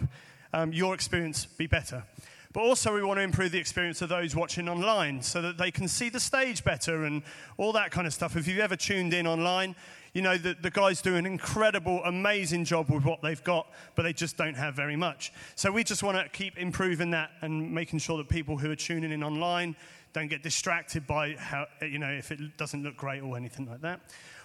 um, 0.53 0.71
your 0.71 0.93
experience 0.93 1.47
be 1.47 1.65
better. 1.65 2.03
But 2.53 2.61
also, 2.61 2.93
we 2.93 3.03
want 3.03 3.17
to 3.17 3.23
improve 3.23 3.51
the 3.51 3.59
experience 3.59 4.01
of 4.01 4.09
those 4.09 4.35
watching 4.35 4.69
online 4.69 5.21
so 5.21 5.41
that 5.41 5.57
they 5.57 5.71
can 5.71 5.87
see 5.87 6.09
the 6.09 6.19
stage 6.19 6.63
better 6.63 7.03
and 7.03 7.23
all 7.57 7.71
that 7.73 7.91
kind 7.91 8.07
of 8.07 8.13
stuff. 8.13 8.35
If 8.35 8.47
you've 8.47 8.59
ever 8.59 8.75
tuned 8.75 9.13
in 9.13 9.27
online, 9.27 9.75
you 10.13 10.21
know 10.21 10.37
that 10.37 10.63
the 10.63 10.71
guys 10.71 11.01
do 11.01 11.15
an 11.15 11.25
incredible, 11.25 12.01
amazing 12.03 12.65
job 12.65 12.89
with 12.89 13.03
what 13.03 13.21
they've 13.21 13.43
got, 13.43 13.67
but 13.95 14.03
they 14.03 14.13
just 14.13 14.37
don't 14.37 14.55
have 14.55 14.73
very 14.73 14.95
much. 14.95 15.31
So 15.55 15.71
we 15.71 15.83
just 15.83 16.01
want 16.01 16.17
to 16.17 16.27
keep 16.29 16.57
improving 16.57 17.11
that 17.11 17.31
and 17.41 17.71
making 17.71 17.99
sure 17.99 18.17
that 18.17 18.29
people 18.29 18.57
who 18.57 18.71
are 18.71 18.75
tuning 18.75 19.11
in 19.11 19.23
online 19.23 19.75
don't 20.13 20.27
get 20.27 20.41
distracted 20.41 21.05
by 21.05 21.35
how, 21.35 21.67
you 21.81 21.99
know, 21.99 22.09
if 22.09 22.31
it 22.31 22.57
doesn't 22.57 22.81
look 22.81 22.97
great 22.97 23.21
or 23.21 23.37
anything 23.37 23.69
like 23.69 23.81
that. 23.81 23.99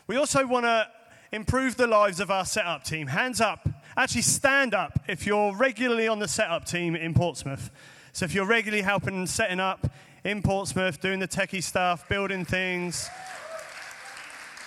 We 0.07 0.17
also 0.17 0.47
want 0.47 0.67
to 0.67 0.89
improve 1.33 1.77
the 1.77 1.87
lives 1.87 2.21
of 2.21 2.31
our 2.31 2.45
setup 2.45 2.85
team. 2.85 3.07
Hands 3.07 3.41
up. 3.41 3.67
Actually, 3.97 4.23
stand 4.23 4.75
up 4.75 4.99
if 5.07 5.27
you're 5.27 5.55
regularly 5.55 6.09
on 6.09 6.19
the 6.19 6.29
setup 6.29 6.65
team 6.65 6.97
in 6.97 7.13
Portsmouth. 7.13 7.71
So 8.13 8.25
if 8.25 8.35
you're 8.35 8.47
regularly 8.47 8.83
helping 8.83 9.27
setting 9.27 9.61
up 9.61 9.87
in 10.25 10.43
Portsmouth, 10.43 11.01
doing 11.01 11.19
the 11.19 11.29
techie 11.29 11.63
stuff, 11.63 12.09
building 12.09 12.45
things, 12.45 13.09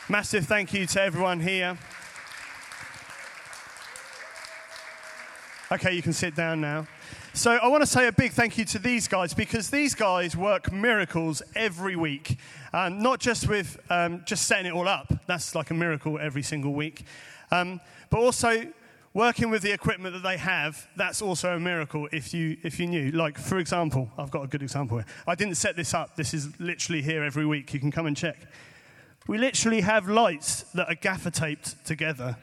massive 0.09 0.45
thank 0.45 0.73
you 0.73 0.85
to 0.87 1.01
everyone 1.01 1.39
here. 1.39 1.77
Okay, 5.71 5.93
you 5.93 6.03
can 6.03 6.13
sit 6.13 6.35
down 6.35 6.61
now. 6.61 6.85
So 7.33 7.51
I 7.51 7.67
want 7.67 7.81
to 7.81 7.87
say 7.87 8.07
a 8.07 8.11
big 8.11 8.31
thank 8.31 8.57
you 8.57 8.65
to 8.65 8.79
these 8.79 9.07
guys 9.07 9.33
because 9.33 9.69
these 9.69 9.95
guys 9.95 10.37
work 10.37 10.71
miracles 10.71 11.41
every 11.55 11.95
week. 11.95 12.37
Um, 12.71 13.01
not 13.01 13.19
just 13.19 13.49
with 13.49 13.79
um, 13.89 14.21
just 14.25 14.47
setting 14.47 14.67
it 14.67 14.73
all 14.73 14.87
up, 14.87 15.11
that's 15.25 15.55
like 15.55 15.71
a 15.71 15.73
miracle 15.73 16.19
every 16.19 16.43
single 16.43 16.73
week, 16.73 17.03
um, 17.51 17.81
but 18.09 18.19
also 18.19 18.67
working 19.15 19.49
with 19.49 19.61
the 19.61 19.71
equipment 19.71 20.13
that 20.13 20.23
they 20.23 20.35
have, 20.35 20.87
that's 20.97 21.21
also 21.21 21.55
a 21.55 21.59
miracle 21.59 22.07
if 22.11 22.33
you, 22.33 22.57
if 22.63 22.77
you 22.79 22.85
knew. 22.85 23.11
Like, 23.11 23.37
for 23.39 23.57
example, 23.57 24.11
I've 24.17 24.29
got 24.29 24.43
a 24.43 24.47
good 24.47 24.61
example 24.61 24.97
here. 24.97 25.05
I 25.25 25.35
didn't 25.35 25.55
set 25.55 25.77
this 25.77 25.93
up. 25.93 26.17
This 26.17 26.33
is 26.33 26.59
literally 26.59 27.01
here 27.01 27.23
every 27.23 27.45
week. 27.45 27.73
You 27.73 27.79
can 27.79 27.91
come 27.91 28.07
and 28.07 28.15
check. 28.15 28.37
We 29.25 29.37
literally 29.37 29.81
have 29.81 30.09
lights 30.09 30.63
that 30.73 30.89
are 30.89 30.95
gaffer 30.95 31.31
taped 31.31 31.83
together 31.85 32.37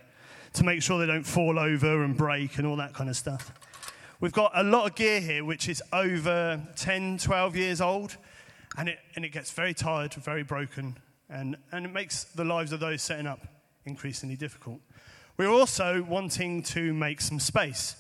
to 0.54 0.64
make 0.64 0.82
sure 0.82 0.98
they 0.98 1.06
don't 1.06 1.26
fall 1.26 1.58
over 1.58 2.02
and 2.02 2.16
break 2.16 2.56
and 2.56 2.66
all 2.66 2.76
that 2.76 2.94
kind 2.94 3.10
of 3.10 3.16
stuff. 3.16 3.52
We've 4.20 4.32
got 4.32 4.52
a 4.54 4.62
lot 4.62 4.88
of 4.88 4.94
gear 4.94 5.20
here 5.20 5.44
which 5.44 5.68
is 5.68 5.82
over 5.92 6.60
10, 6.76 7.18
12 7.18 7.54
years 7.54 7.80
old, 7.82 8.16
and 8.78 8.88
it, 8.88 8.98
and 9.14 9.26
it 9.26 9.30
gets 9.30 9.50
very 9.50 9.74
tired, 9.74 10.14
very 10.14 10.42
broken, 10.42 10.96
and, 11.28 11.56
and 11.70 11.84
it 11.84 11.92
makes 11.92 12.24
the 12.24 12.44
lives 12.44 12.72
of 12.72 12.80
those 12.80 13.02
setting 13.02 13.26
up 13.26 13.40
increasingly 13.84 14.36
difficult. 14.36 14.80
We're 15.38 15.48
also 15.48 16.02
wanting 16.02 16.62
to 16.64 16.92
make 16.92 17.22
some 17.22 17.40
space. 17.40 17.96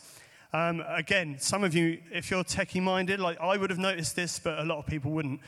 Um, 0.52 0.84
again, 0.86 1.36
some 1.38 1.64
of 1.64 1.74
you, 1.74 1.98
if 2.12 2.30
you're 2.30 2.44
techie 2.44 2.82
minded, 2.82 3.20
like 3.20 3.40
I 3.40 3.56
would 3.56 3.70
have 3.70 3.78
noticed 3.78 4.14
this, 4.14 4.38
but 4.38 4.58
a 4.58 4.64
lot 4.64 4.76
of 4.76 4.86
people 4.86 5.12
wouldn't. 5.12 5.40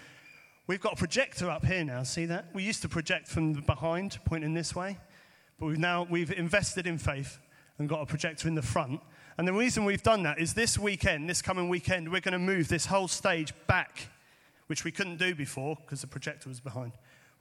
We've 0.67 0.81
got 0.81 0.95
a 0.95 0.97
projector 0.97 1.51
up 1.51 1.63
here 1.63 1.85
now. 1.85 2.03
See 2.05 2.25
that? 2.25 2.47
We 2.55 2.63
used 2.63 2.81
to 2.83 2.89
project 2.89 3.29
from 3.29 3.53
behind, 3.53 4.19
pointing 4.25 4.55
this 4.55 4.75
way, 4.75 4.97
but 5.61 5.67
we've 5.67 5.79
now 5.79 6.07
we've 6.09 6.33
invested 6.33 6.87
in 6.87 6.97
faith 6.97 7.39
and 7.77 7.87
got 7.87 8.01
a 8.01 8.07
projector 8.07 8.49
in 8.49 8.55
the 8.55 8.63
front. 8.63 9.03
And 9.37 9.47
the 9.47 9.53
reason 9.53 9.85
we've 9.85 10.03
done 10.03 10.23
that 10.23 10.39
is 10.39 10.55
this 10.55 10.79
weekend, 10.79 11.29
this 11.29 11.43
coming 11.43 11.69
weekend, 11.69 12.11
we're 12.11 12.23
going 12.23 12.33
to 12.33 12.39
move 12.39 12.69
this 12.69 12.87
whole 12.87 13.09
stage 13.09 13.53
back, 13.67 14.09
which 14.69 14.85
we 14.85 14.91
couldn't 14.91 15.19
do 15.19 15.35
before 15.35 15.77
because 15.83 16.01
the 16.01 16.07
projector 16.07 16.49
was 16.49 16.61
behind. 16.61 16.93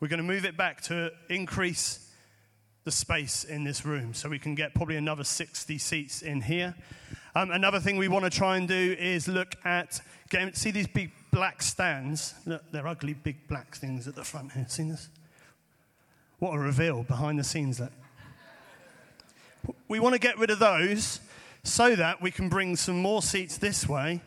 We're 0.01 0.09
going 0.09 0.17
to 0.17 0.23
move 0.23 0.43
it 0.43 0.57
back 0.57 0.81
to 0.81 1.13
increase 1.29 2.02
the 2.83 2.91
space 2.91 3.43
in 3.43 3.63
this 3.63 3.85
room 3.85 4.13
so 4.13 4.29
we 4.29 4.39
can 4.39 4.55
get 4.55 4.73
probably 4.73 4.97
another 4.97 5.23
60 5.23 5.77
seats 5.77 6.21
in 6.21 6.41
here. 6.41 6.75
Um, 7.35 7.51
another 7.51 7.79
thing 7.79 7.97
we 7.97 8.07
want 8.07 8.25
to 8.25 8.29
try 8.29 8.57
and 8.57 8.67
do 8.67 8.95
is 8.99 9.27
look 9.27 9.55
at 9.65 10.01
getting, 10.29 10.53
see 10.53 10.71
these 10.71 10.87
big 10.87 11.11
black 11.31 11.61
stands? 11.61 12.33
Look, 12.45 12.63
they're 12.71 12.87
ugly 12.87 13.13
big 13.13 13.47
black 13.47 13.75
things 13.75 14.07
at 14.07 14.15
the 14.15 14.23
front 14.23 14.51
here. 14.51 14.65
See 14.67 14.83
this? 14.83 15.09
What 16.39 16.53
a 16.53 16.59
reveal 16.59 17.03
behind 17.03 17.39
the 17.39 17.43
scenes. 17.43 17.77
That 17.77 17.91
we 19.87 19.99
want 19.99 20.13
to 20.13 20.19
get 20.19 20.37
rid 20.37 20.49
of 20.49 20.59
those 20.59 21.21
so 21.63 21.95
that 21.95 22.21
we 22.21 22.31
can 22.31 22.49
bring 22.49 22.75
some 22.75 22.97
more 22.97 23.21
seats 23.21 23.57
this 23.57 23.87
way 23.87 24.21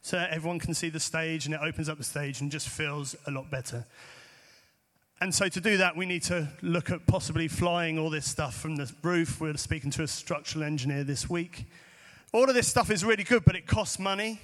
so 0.00 0.18
everyone 0.30 0.58
can 0.58 0.72
see 0.72 0.88
the 0.88 1.00
stage 1.00 1.44
and 1.44 1.54
it 1.54 1.60
opens 1.62 1.88
up 1.88 1.98
the 1.98 2.04
stage 2.04 2.40
and 2.40 2.50
just 2.50 2.68
feels 2.68 3.14
a 3.26 3.30
lot 3.30 3.50
better. 3.50 3.84
And 5.20 5.34
so 5.34 5.48
to 5.48 5.60
do 5.60 5.78
that, 5.78 5.96
we 5.96 6.06
need 6.06 6.22
to 6.24 6.48
look 6.62 6.90
at 6.90 7.06
possibly 7.06 7.48
flying 7.48 7.98
all 7.98 8.08
this 8.08 8.24
stuff 8.24 8.54
from 8.54 8.76
the 8.76 8.92
roof. 9.02 9.40
We're 9.40 9.56
speaking 9.56 9.90
to 9.92 10.04
a 10.04 10.06
structural 10.06 10.62
engineer 10.64 11.02
this 11.02 11.28
week. 11.28 11.64
All 12.32 12.48
of 12.48 12.54
this 12.54 12.68
stuff 12.68 12.88
is 12.90 13.04
really 13.04 13.24
good, 13.24 13.44
but 13.44 13.56
it 13.56 13.66
costs 13.66 13.98
money. 13.98 14.40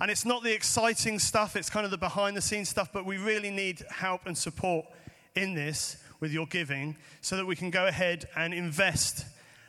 And 0.00 0.10
it's 0.10 0.24
not 0.24 0.44
the 0.44 0.52
exciting 0.52 1.18
stuff, 1.18 1.56
it's 1.56 1.70
kind 1.70 1.84
of 1.84 1.90
the 1.90 1.98
behind 1.98 2.36
the 2.36 2.40
scenes 2.40 2.68
stuff, 2.68 2.90
but 2.92 3.04
we 3.04 3.16
really 3.16 3.50
need 3.50 3.84
help 3.90 4.26
and 4.26 4.36
support 4.36 4.86
in 5.34 5.54
this 5.54 5.96
with 6.20 6.32
your 6.32 6.46
giving 6.46 6.96
so 7.20 7.36
that 7.36 7.46
we 7.46 7.56
can 7.56 7.70
go 7.70 7.86
ahead 7.86 8.28
and 8.36 8.54
invest 8.54 9.26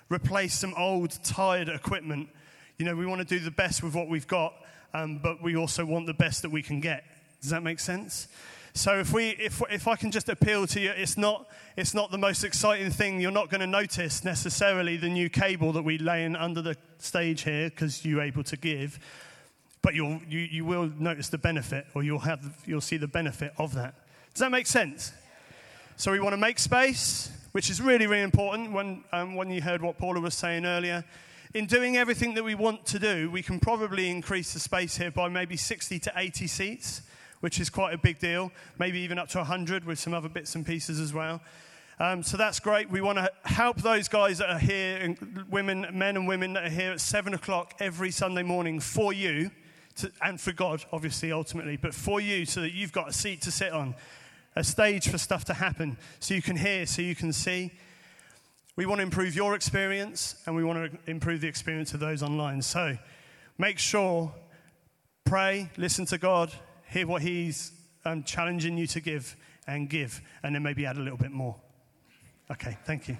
replace 0.10 0.54
some 0.54 0.74
old, 0.76 1.18
tired 1.24 1.70
equipment. 1.70 2.30
You 2.78 2.86
know, 2.86 2.96
we 2.96 3.06
want 3.06 3.20
to 3.20 3.26
do 3.26 3.44
the 3.44 3.52
best 3.52 3.82
with 3.82 3.96
what 3.96 4.08
we've 4.08 4.28
got, 4.28 4.54
um, 4.94 5.18
but 5.18 5.42
we 5.42 5.56
also 5.56 5.86
want 5.86 6.06
the 6.06 6.14
best 6.14 6.44
that 6.44 6.52
we 6.52 6.62
can 6.62 6.80
get. 6.80 7.04
Does 7.42 7.50
that 7.50 7.64
make 7.64 7.80
sense? 7.80 8.28
So 8.76 9.00
if, 9.00 9.14
we, 9.14 9.30
if, 9.30 9.62
if 9.70 9.88
I 9.88 9.96
can 9.96 10.10
just 10.10 10.30
appeal 10.30 10.66
to 10.68 10.80
you, 10.80 10.92
it's 10.92 11.18
not, 11.18 11.48
it's 11.78 11.94
not 11.94 12.12
the 12.12 12.18
most 12.18 12.44
exciting 12.44 12.90
thing. 12.90 13.22
You're 13.22 13.32
not 13.32 13.50
going 13.50 13.62
to 13.62 13.68
notice 13.68 14.24
necessarily 14.24 14.98
the 14.98 15.10
new 15.10 15.30
cable 15.30 15.72
that 15.74 15.84
we 15.84 15.98
lay 16.00 16.26
in 16.26 16.36
under 16.36 16.62
the 16.62 16.76
stage 16.98 17.44
here 17.44 17.70
because 17.70 18.04
you're 18.04 18.22
able 18.22 18.44
to 18.46 18.58
give. 18.58 19.00
But 19.84 19.94
you'll, 19.94 20.22
you, 20.28 20.40
you 20.40 20.66
will 20.66 20.92
notice 20.98 21.30
the 21.30 21.38
benefit 21.38 21.86
or 21.94 22.04
you'll, 22.04 22.20
have, 22.20 22.64
you'll 22.66 22.82
see 22.82 22.98
the 22.98 23.08
benefit 23.08 23.54
of 23.58 23.76
that. 23.76 23.94
Does 24.34 24.40
that 24.40 24.52
make 24.52 24.66
sense? 24.66 25.14
So 25.96 26.12
we 26.12 26.20
want 26.20 26.34
to 26.34 26.38
make 26.38 26.58
space 26.58 27.32
which 27.54 27.70
is 27.70 27.80
really, 27.80 28.08
really 28.08 28.24
important 28.24 28.72
when, 28.72 29.04
um, 29.12 29.36
when 29.36 29.50
you 29.50 29.62
heard 29.62 29.82
what 29.82 29.98
Paula 29.98 30.20
was 30.20 30.34
saying 30.34 30.66
earlier. 30.66 31.06
In 31.54 31.68
doing 31.68 31.98
everything 31.98 32.34
that 32.34 32.44
we 32.44 32.56
want 32.56 32.84
to 32.88 33.00
do, 33.00 33.30
we 33.30 33.44
can 33.44 33.60
probably 33.60 34.10
increase 34.10 34.54
the 34.54 34.60
space 34.60 34.98
here 34.98 35.12
by 35.12 35.30
maybe 35.30 35.56
60 35.56 36.00
to 36.00 36.14
80 36.16 36.48
seats, 36.48 37.04
which 37.44 37.60
is 37.60 37.70
quite 37.70 37.94
a 37.94 37.98
big 37.98 38.20
deal, 38.20 38.54
maybe 38.80 38.98
even 39.02 39.20
up 39.20 39.28
to 39.28 39.38
100 39.38 39.84
with 39.84 40.00
some 40.00 40.14
other 40.14 40.30
bits 40.30 40.56
and 40.56 40.66
pieces 40.66 40.98
as 40.98 41.14
well. 41.14 41.42
Um, 42.00 42.24
so 42.24 42.38
that's 42.38 42.62
great. 42.62 42.90
We 42.90 43.02
want 43.02 43.18
to 43.18 43.30
help 43.44 43.82
those 43.82 44.08
guys 44.08 44.38
that 44.38 44.50
are 44.50 44.58
here, 44.58 44.96
and 45.02 45.46
women, 45.50 45.86
men 45.92 46.16
and 46.16 46.26
women 46.26 46.54
that 46.54 46.64
are 46.68 46.70
here 46.70 46.94
at 46.94 47.02
7 47.02 47.34
o'clock 47.34 47.74
every 47.82 48.12
Sunday 48.12 48.44
morning 48.44 48.80
for 48.80 49.12
you, 49.12 49.52
to, 49.98 50.10
and 50.22 50.40
for 50.40 50.54
God, 50.54 50.86
obviously, 50.94 51.34
ultimately, 51.34 51.76
but 51.76 51.94
for 51.94 52.22
you 52.22 52.46
so 52.46 52.62
that 52.62 52.72
you've 52.72 52.94
got 52.94 53.10
a 53.10 53.14
seat 53.14 53.42
to 53.42 53.52
sit 53.52 53.74
on 53.74 53.94
a 54.56 54.64
stage 54.64 55.10
for 55.10 55.18
stuff 55.18 55.44
to 55.44 55.54
happen 55.54 55.98
so 56.22 56.34
you 56.34 56.42
can 56.42 56.56
hear, 56.56 56.86
so 56.86 57.02
you 57.02 57.14
can 57.14 57.34
see. 57.34 57.74
We 58.78 58.86
want 58.86 59.00
to 59.00 59.04
improve 59.04 59.36
your 59.36 59.54
experience 59.54 60.38
and 60.46 60.56
we 60.56 60.64
want 60.64 60.94
to 60.94 61.12
improve 61.12 61.42
the 61.42 61.50
experience 61.50 61.94
of 61.94 62.00
those 62.00 62.24
online. 62.24 62.62
So 62.62 62.98
make 63.58 63.80
sure, 63.80 64.34
pray, 65.26 65.70
listen 65.76 66.06
to 66.06 66.18
God, 66.18 66.54
hear 66.94 67.08
what 67.08 67.24
He's 67.24 67.72
um, 68.06 68.24
challenging 68.24 68.78
you 68.78 68.88
to 68.88 69.02
give, 69.02 69.36
and 69.68 69.90
give, 69.90 70.22
and 70.44 70.54
then 70.54 70.62
maybe 70.62 70.86
add 70.86 70.98
a 70.98 71.02
little 71.02 71.18
bit 71.18 71.32
more. 71.32 71.56
Okay, 72.52 72.78
thank 72.86 73.08
you. 73.08 73.18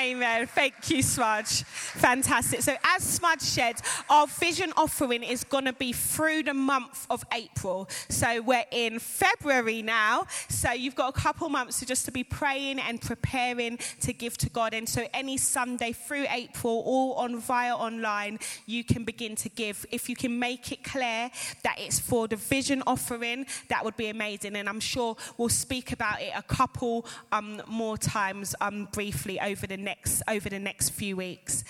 Amen. 0.00 0.46
Thank 0.46 0.88
you, 0.88 1.02
Smudge. 1.02 1.62
Fantastic. 1.64 2.62
So, 2.62 2.74
as 2.82 3.02
Smudge 3.02 3.42
said, 3.42 3.74
our 4.08 4.26
vision 4.26 4.72
offering 4.74 5.22
is 5.22 5.44
going 5.44 5.66
to 5.66 5.74
be 5.74 5.92
through 5.92 6.44
the 6.44 6.54
month 6.54 7.06
of 7.10 7.22
April. 7.34 7.86
So, 8.08 8.40
we're 8.40 8.64
in 8.70 8.98
February 8.98 9.82
now. 9.82 10.24
So, 10.48 10.72
you've 10.72 10.94
got 10.94 11.10
a 11.10 11.20
couple 11.20 11.50
months 11.50 11.80
to 11.80 11.86
just 11.86 12.06
to 12.06 12.12
be 12.12 12.24
praying 12.24 12.78
and 12.78 12.98
preparing 12.98 13.78
to 14.00 14.14
give 14.14 14.38
to 14.38 14.48
God. 14.48 14.72
And 14.72 14.88
so, 14.88 15.06
any 15.12 15.36
Sunday 15.36 15.92
through 15.92 16.24
April, 16.30 16.82
all 16.86 17.12
on 17.14 17.38
via 17.38 17.76
online, 17.76 18.38
you 18.64 18.84
can 18.84 19.04
begin 19.04 19.36
to 19.36 19.50
give. 19.50 19.84
If 19.90 20.08
you 20.08 20.16
can 20.16 20.38
make 20.38 20.72
it 20.72 20.82
clear 20.82 21.30
that 21.62 21.76
it's 21.78 22.00
for 22.00 22.26
the 22.26 22.36
vision 22.36 22.82
offering, 22.86 23.44
that 23.68 23.84
would 23.84 23.98
be 23.98 24.08
amazing. 24.08 24.56
And 24.56 24.66
I'm 24.66 24.80
sure 24.80 25.18
we'll 25.36 25.50
speak 25.50 25.92
about 25.92 26.22
it 26.22 26.32
a 26.34 26.42
couple 26.42 27.04
um, 27.32 27.60
more 27.66 27.98
times 27.98 28.54
um, 28.62 28.88
briefly 28.92 29.38
over 29.38 29.66
the 29.66 29.76
next 29.76 29.89
over 30.28 30.48
the 30.48 30.58
next 30.58 30.90
few 30.90 31.16
weeks. 31.16 31.64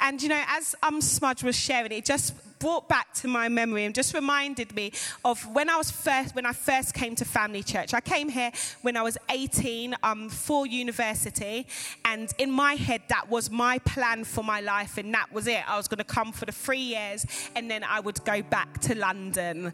And 0.00 0.20
you 0.22 0.28
know, 0.28 0.42
as 0.48 0.74
um, 0.82 1.00
Smudge 1.00 1.42
was 1.42 1.56
sharing, 1.56 1.92
it 1.92 2.04
just 2.04 2.34
brought 2.62 2.88
back 2.88 3.12
to 3.12 3.26
my 3.26 3.48
memory 3.48 3.84
and 3.84 3.92
just 3.92 4.14
reminded 4.14 4.72
me 4.76 4.92
of 5.24 5.44
when 5.52 5.68
I 5.68 5.76
was 5.76 5.90
first 5.90 6.36
when 6.36 6.46
I 6.46 6.52
first 6.52 6.94
came 6.94 7.16
to 7.16 7.24
Family 7.24 7.64
Church. 7.64 7.92
I 7.92 8.00
came 8.00 8.28
here 8.28 8.52
when 8.82 8.96
I 8.96 9.02
was 9.02 9.18
18 9.28 9.96
um, 10.04 10.28
for 10.28 10.64
university, 10.64 11.66
and 12.04 12.32
in 12.38 12.52
my 12.52 12.74
head 12.74 13.02
that 13.08 13.28
was 13.28 13.50
my 13.50 13.78
plan 13.80 14.22
for 14.22 14.44
my 14.44 14.60
life, 14.60 14.96
and 14.96 15.12
that 15.12 15.32
was 15.32 15.48
it. 15.48 15.68
I 15.68 15.76
was 15.76 15.88
going 15.88 15.98
to 15.98 16.04
come 16.04 16.30
for 16.30 16.46
the 16.46 16.52
three 16.52 16.78
years, 16.78 17.26
and 17.56 17.68
then 17.68 17.82
I 17.82 17.98
would 17.98 18.24
go 18.24 18.42
back 18.42 18.80
to 18.82 18.94
London. 18.94 19.72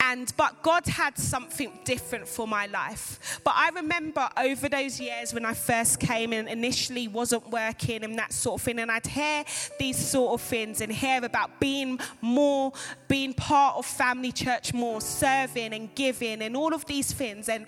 And 0.00 0.30
but 0.36 0.62
God 0.62 0.86
had 0.86 1.16
something 1.16 1.72
different 1.84 2.28
for 2.28 2.46
my 2.46 2.66
life. 2.66 3.40
But 3.42 3.54
I 3.56 3.70
remember 3.70 4.28
over 4.36 4.68
those 4.68 5.00
years 5.00 5.32
when 5.32 5.46
I 5.46 5.54
first 5.54 5.98
came 5.98 6.34
and 6.34 6.46
initially 6.46 7.08
wasn't 7.32 7.50
working 7.50 8.04
and 8.04 8.18
that 8.18 8.32
sort 8.32 8.60
of 8.60 8.64
thing, 8.64 8.78
and 8.78 8.90
I'd 8.90 9.06
hear 9.06 9.44
these 9.78 9.98
sort 9.98 10.40
of 10.40 10.46
things 10.46 10.80
and 10.80 10.90
hear 10.90 11.22
about 11.22 11.60
being 11.60 12.00
more 12.22 12.72
being 13.06 13.34
part 13.34 13.76
of 13.76 13.86
family 13.86 14.32
church, 14.32 14.72
more 14.72 15.00
serving 15.00 15.72
and 15.72 15.94
giving 15.94 16.42
and 16.42 16.56
all 16.56 16.74
of 16.74 16.84
these 16.86 17.12
things. 17.12 17.48
And 17.48 17.66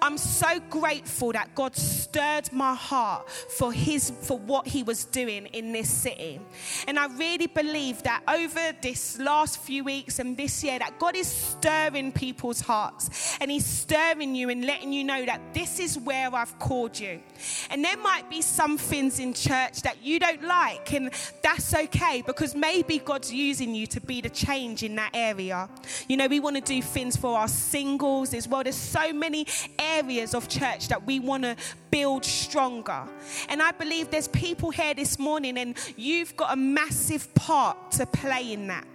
I'm 0.00 0.18
so 0.18 0.60
grateful 0.70 1.32
that 1.32 1.54
God 1.54 1.76
stirred 1.76 2.52
my 2.52 2.74
heart 2.74 3.28
for 3.30 3.72
his 3.72 4.10
for 4.22 4.38
what 4.38 4.66
he 4.66 4.82
was 4.82 5.04
doing 5.04 5.46
in 5.46 5.72
this 5.72 5.90
city. 5.90 6.40
And 6.88 6.98
I 6.98 7.06
really 7.06 7.46
believe 7.46 8.02
that 8.04 8.22
over 8.28 8.72
this 8.80 9.18
last 9.18 9.58
few 9.58 9.84
weeks 9.84 10.18
and 10.18 10.36
this 10.36 10.64
year 10.64 10.78
that 10.78 10.98
God 10.98 11.16
is 11.16 11.28
stirring 11.28 12.12
people's 12.12 12.60
hearts 12.60 13.36
and 13.40 13.50
he's 13.50 13.66
stirring 13.66 14.34
you 14.34 14.50
and 14.50 14.64
letting 14.64 14.92
you 14.92 15.04
know 15.04 15.24
that 15.26 15.40
this 15.54 15.78
is 15.78 15.98
where 15.98 16.34
I've 16.34 16.58
called 16.58 16.98
you. 16.98 17.20
And 17.70 17.84
there 17.84 17.96
might 17.96 18.30
be 18.30 18.42
some 18.42 18.78
in 18.96 19.34
church 19.34 19.82
that 19.82 20.02
you 20.02 20.18
don't 20.18 20.42
like 20.42 20.92
and 20.92 21.10
that's 21.42 21.74
okay 21.74 22.22
because 22.24 22.54
maybe 22.54 22.98
God's 22.98 23.32
using 23.32 23.74
you 23.74 23.86
to 23.88 24.00
be 24.00 24.20
the 24.20 24.30
change 24.30 24.82
in 24.82 24.94
that 24.96 25.10
area. 25.12 25.68
You 26.08 26.16
know, 26.16 26.26
we 26.26 26.40
want 26.40 26.56
to 26.56 26.62
do 26.62 26.80
things 26.80 27.16
for 27.16 27.36
our 27.36 27.48
singles 27.48 28.32
as 28.32 28.48
well. 28.48 28.62
There's 28.62 28.74
so 28.74 29.12
many 29.12 29.46
areas 29.78 30.34
of 30.34 30.48
church 30.48 30.88
that 30.88 31.06
we 31.06 31.20
want 31.20 31.42
to 31.42 31.56
build 31.90 32.24
stronger. 32.24 33.04
And 33.48 33.62
I 33.62 33.72
believe 33.72 34.10
there's 34.10 34.28
people 34.28 34.70
here 34.70 34.94
this 34.94 35.18
morning, 35.18 35.58
and 35.58 35.76
you've 35.96 36.34
got 36.36 36.52
a 36.52 36.56
massive 36.56 37.34
part 37.34 37.92
to 37.92 38.06
play 38.06 38.52
in 38.52 38.68
that. 38.68 38.86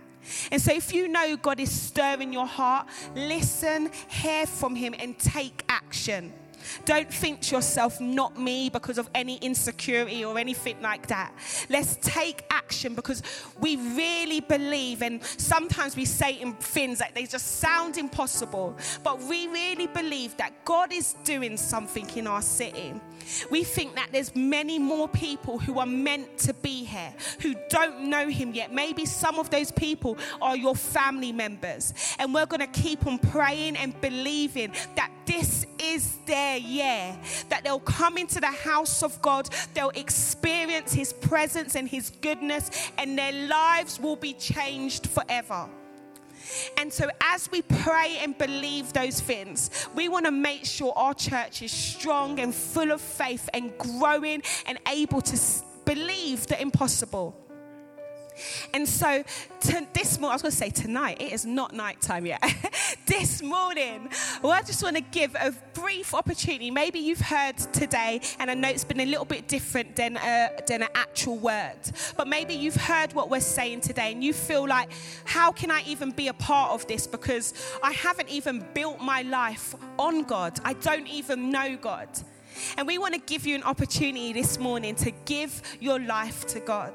And 0.52 0.62
so, 0.62 0.72
if 0.74 0.94
you 0.94 1.08
know 1.08 1.36
God 1.36 1.60
is 1.60 1.72
stirring 1.72 2.32
your 2.32 2.46
heart, 2.46 2.88
listen, 3.16 3.90
hear 4.08 4.46
from 4.46 4.76
Him, 4.76 4.94
and 5.00 5.18
take 5.18 5.64
action. 5.68 6.34
Don't 6.86 7.12
think 7.12 7.41
to 7.41 7.56
yourself, 7.56 8.00
not 8.00 8.39
me, 8.39 8.69
because 8.69 8.97
of 8.97 9.10
any 9.13 9.38
insecurity 9.38 10.24
or 10.26 10.38
anything 10.38 10.82
like 10.82 11.08
that. 11.08 11.34
Let's 11.69 11.97
take 12.02 12.43
action 12.50 12.95
because 12.95 13.21
we 13.60 13.76
really 13.76 14.39
believe, 14.39 15.02
and 15.02 15.24
sometimes 15.24 15.95
we 15.95 16.06
say 16.06 16.34
in 16.34 16.54
things 16.54 17.00
that 17.00 17.15
they 17.15 17.26
just 17.26 17.60
sound 17.60 17.97
impossible, 17.97 18.78
but 19.04 19.21
we 19.24 19.47
really 19.47 19.88
believe 19.88 20.38
that 20.38 20.65
God 20.65 20.91
is 20.91 21.15
doing 21.24 21.58
something 21.58 22.10
in 22.15 22.28
our 22.28 22.41
city. 22.41 22.93
We 23.50 23.63
think 23.63 23.95
that 23.95 24.10
there's 24.12 24.36
many 24.36 24.80
more 24.80 25.08
people 25.08 25.60
who 25.60 25.80
are 25.80 25.86
meant 25.86 26.38
to 26.39 26.54
be 26.54 26.84
here 26.84 27.13
who 27.41 27.56
don't 27.69 28.10
know 28.10 28.28
him 28.28 28.54
yet. 28.54 28.74
Maybe 28.74 29.06
some 29.06 29.39
of 29.39 29.50
those 29.50 29.71
people 29.71 30.17
are 30.41 30.58
your 30.58 30.76
family 30.76 31.32
members. 31.32 31.93
And 32.19 32.34
we're 32.34 32.45
going 32.45 32.62
to 32.62 32.82
keep 32.82 33.06
on 33.06 33.19
praying 33.19 33.78
and 33.78 34.00
believing 34.02 34.74
that 34.95 35.12
this 35.26 35.65
is 35.80 36.17
their 36.26 36.51
year, 36.58 37.18
that 37.50 37.64
they'll 37.64 37.80
come 37.80 38.18
into 38.18 38.40
the 38.40 38.48
house 38.48 39.04
of 39.04 39.22
God, 39.22 39.50
they'll 39.74 39.90
experience 39.90 40.94
his 40.94 41.14
presence 41.14 41.76
and 41.76 41.88
his 41.88 42.10
goodness, 42.22 42.92
and 42.98 43.18
their 43.18 43.48
lives 43.48 44.00
will 44.00 44.16
be 44.16 44.34
changed 44.34 45.08
forever. 45.08 45.68
And 46.78 46.92
so, 46.92 47.10
as 47.22 47.50
we 47.52 47.62
pray 47.62 48.18
and 48.22 48.38
believe 48.38 48.94
those 48.94 49.20
things, 49.20 49.88
we 49.96 50.10
want 50.10 50.26
to 50.26 50.32
make 50.32 50.66
sure 50.66 50.94
our 50.96 51.14
church 51.14 51.62
is 51.62 51.72
strong 51.72 52.40
and 52.40 52.54
full 52.54 52.92
of 52.92 53.00
faith 53.00 53.50
and 53.54 53.78
growing 53.78 54.44
and 54.66 54.78
able 54.88 55.22
to 55.22 55.40
believe 55.86 56.48
the 56.48 56.62
impossible. 56.62 57.36
And 58.74 58.88
so 58.88 59.24
this 59.94 60.20
morning, 60.20 60.32
I 60.32 60.36
was 60.36 60.42
going 60.42 60.52
to 60.52 60.58
say 60.58 60.70
tonight, 60.70 61.22
it 61.22 61.32
is 61.32 61.46
not 61.46 61.74
night 61.74 62.02
time 62.02 62.26
yet. 62.26 62.42
this 63.12 63.41
morning, 63.41 64.10
well, 64.41 64.54
I 64.54 64.62
just 64.62 64.82
want 64.82 64.95
to 64.95 65.02
give 65.02 65.36
a 65.36 65.54
brief 65.74 66.13
opportunity. 66.13 66.71
Maybe 66.71 67.00
you've 67.00 67.19
heard 67.19 67.58
today, 67.58 68.21
and 68.39 68.50
I 68.50 68.54
know 68.54 68.69
it's 68.69 68.86
been 68.86 69.02
a 69.02 69.06
little 69.06 69.26
bit 69.26 69.50
different 69.50 69.97
than, 69.97 70.15
a, 70.15 70.52
than 70.65 70.84
an 70.84 70.88
actual 70.95 71.38
word, 71.38 71.78
but 72.15 72.30
maybe 72.30 72.54
you've 72.54 72.78
heard 72.78 73.12
what 73.12 73.30
we're 73.30 73.41
saying 73.41 73.82
today 73.82 74.13
and 74.13 74.24
you 74.24 74.32
feel 74.32 74.65
like, 74.65 74.89
how 75.26 75.52
can 75.52 75.69
I 75.69 75.84
even 75.86 76.12
be 76.12 76.30
a 76.30 76.34
part 76.34 76.71
of 76.71 76.88
this? 76.88 77.06
Because 77.06 77.54
I 77.84 77.91
haven't 77.91 78.30
even 78.30 78.65
built 78.74 79.02
my 79.02 79.24
life 79.24 79.76
on 80.00 80.24
God, 80.24 80.58
I 80.63 80.71
don't 80.71 81.08
even 81.08 81.52
know 81.52 81.76
God. 81.76 82.08
And 82.78 82.88
we 82.88 82.97
want 82.97 83.13
to 83.13 83.19
give 83.19 83.45
you 83.45 83.56
an 83.56 83.63
opportunity 83.63 84.32
this 84.32 84.58
morning 84.58 84.95
to 84.95 85.12
give 85.26 85.62
your 85.82 86.00
life 86.00 86.47
to 86.47 86.62
God. 86.62 86.93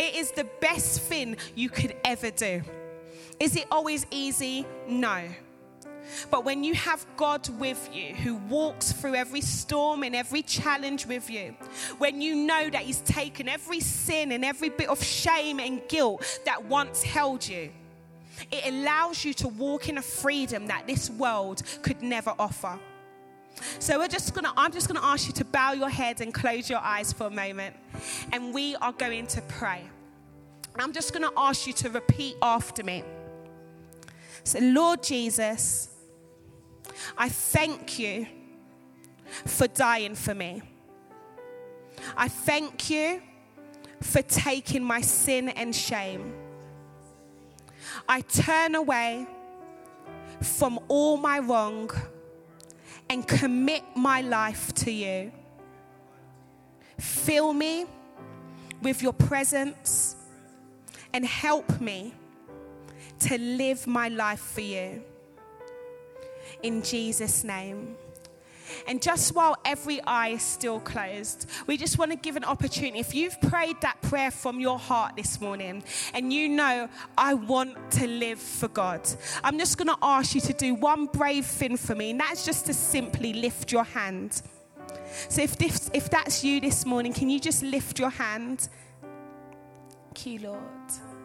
It 0.00 0.16
is 0.16 0.32
the 0.32 0.48
best 0.60 1.02
thing 1.02 1.36
you 1.54 1.70
could 1.70 1.94
ever 2.04 2.32
do. 2.32 2.62
Is 3.38 3.56
it 3.56 3.66
always 3.70 4.06
easy? 4.10 4.66
No. 4.88 5.28
But 6.30 6.44
when 6.44 6.62
you 6.62 6.74
have 6.74 7.04
God 7.16 7.48
with 7.58 7.88
you, 7.92 8.14
who 8.14 8.36
walks 8.36 8.92
through 8.92 9.14
every 9.14 9.40
storm 9.40 10.02
and 10.02 10.14
every 10.14 10.42
challenge 10.42 11.06
with 11.06 11.28
you, 11.28 11.54
when 11.98 12.20
you 12.20 12.36
know 12.36 12.70
that 12.70 12.82
He's 12.82 13.00
taken 13.00 13.48
every 13.48 13.80
sin 13.80 14.32
and 14.32 14.44
every 14.44 14.68
bit 14.68 14.88
of 14.88 15.02
shame 15.02 15.60
and 15.60 15.80
guilt 15.88 16.40
that 16.44 16.64
once 16.66 17.02
held 17.02 17.46
you, 17.46 17.70
it 18.50 18.72
allows 18.72 19.24
you 19.24 19.34
to 19.34 19.48
walk 19.48 19.88
in 19.88 19.98
a 19.98 20.02
freedom 20.02 20.66
that 20.66 20.86
this 20.86 21.10
world 21.10 21.62
could 21.82 22.02
never 22.02 22.34
offer. 22.38 22.78
So 23.78 23.98
we're 23.98 24.08
just 24.08 24.34
gonna, 24.34 24.52
I'm 24.56 24.72
just 24.72 24.86
gonna 24.86 25.04
ask 25.04 25.26
you 25.26 25.32
to 25.34 25.44
bow 25.44 25.72
your 25.72 25.88
head 25.88 26.20
and 26.20 26.32
close 26.32 26.68
your 26.68 26.80
eyes 26.80 27.12
for 27.12 27.26
a 27.26 27.30
moment. 27.30 27.74
And 28.32 28.52
we 28.52 28.76
are 28.76 28.92
going 28.92 29.26
to 29.28 29.40
pray. 29.42 29.82
I'm 30.78 30.92
just 30.92 31.14
gonna 31.14 31.30
ask 31.36 31.66
you 31.66 31.72
to 31.74 31.88
repeat 31.88 32.36
after 32.42 32.84
me. 32.84 33.02
So, 34.44 34.58
Lord 34.60 35.02
Jesus, 35.02 35.88
I 37.16 37.28
thank 37.28 37.98
you 37.98 38.26
for 39.44 39.66
dying 39.66 40.14
for 40.14 40.34
me. 40.34 40.62
I 42.16 42.28
thank 42.28 42.90
you 42.90 43.22
for 44.00 44.22
taking 44.22 44.84
my 44.84 45.00
sin 45.00 45.48
and 45.50 45.74
shame. 45.74 46.34
I 48.08 48.20
turn 48.20 48.74
away 48.74 49.26
from 50.40 50.78
all 50.88 51.16
my 51.16 51.38
wrong 51.38 51.90
and 53.08 53.26
commit 53.26 53.82
my 53.94 54.20
life 54.20 54.72
to 54.74 54.90
you. 54.90 55.32
Fill 56.98 57.52
me 57.52 57.86
with 58.82 59.02
your 59.02 59.12
presence 59.12 60.16
and 61.12 61.24
help 61.24 61.80
me 61.80 62.12
to 63.20 63.38
live 63.38 63.86
my 63.86 64.08
life 64.08 64.40
for 64.40 64.60
you. 64.60 65.02
In 66.62 66.82
Jesus' 66.82 67.44
name. 67.44 67.96
And 68.86 69.00
just 69.00 69.34
while 69.34 69.56
every 69.64 70.00
eye 70.02 70.28
is 70.28 70.42
still 70.42 70.80
closed, 70.80 71.48
we 71.66 71.76
just 71.76 71.98
want 71.98 72.10
to 72.10 72.16
give 72.16 72.36
an 72.36 72.44
opportunity. 72.44 72.98
If 72.98 73.14
you've 73.14 73.40
prayed 73.40 73.80
that 73.82 74.00
prayer 74.02 74.30
from 74.30 74.60
your 74.60 74.78
heart 74.78 75.16
this 75.16 75.40
morning 75.40 75.84
and 76.14 76.32
you 76.32 76.48
know, 76.48 76.88
I 77.16 77.34
want 77.34 77.90
to 77.92 78.06
live 78.06 78.38
for 78.38 78.68
God, 78.68 79.08
I'm 79.44 79.58
just 79.58 79.78
going 79.78 79.88
to 79.88 79.98
ask 80.02 80.34
you 80.34 80.40
to 80.42 80.52
do 80.52 80.74
one 80.74 81.06
brave 81.06 81.46
thing 81.46 81.76
for 81.76 81.94
me, 81.94 82.10
and 82.10 82.20
that's 82.20 82.44
just 82.44 82.66
to 82.66 82.74
simply 82.74 83.32
lift 83.32 83.72
your 83.72 83.84
hand. 83.84 84.42
So 85.28 85.42
if, 85.42 85.56
this, 85.56 85.90
if 85.94 86.10
that's 86.10 86.44
you 86.44 86.60
this 86.60 86.84
morning, 86.84 87.12
can 87.12 87.30
you 87.30 87.40
just 87.40 87.62
lift 87.62 87.98
your 87.98 88.10
hand? 88.10 88.68
Thank 90.14 90.26
you, 90.26 90.48
Lord. 90.48 91.15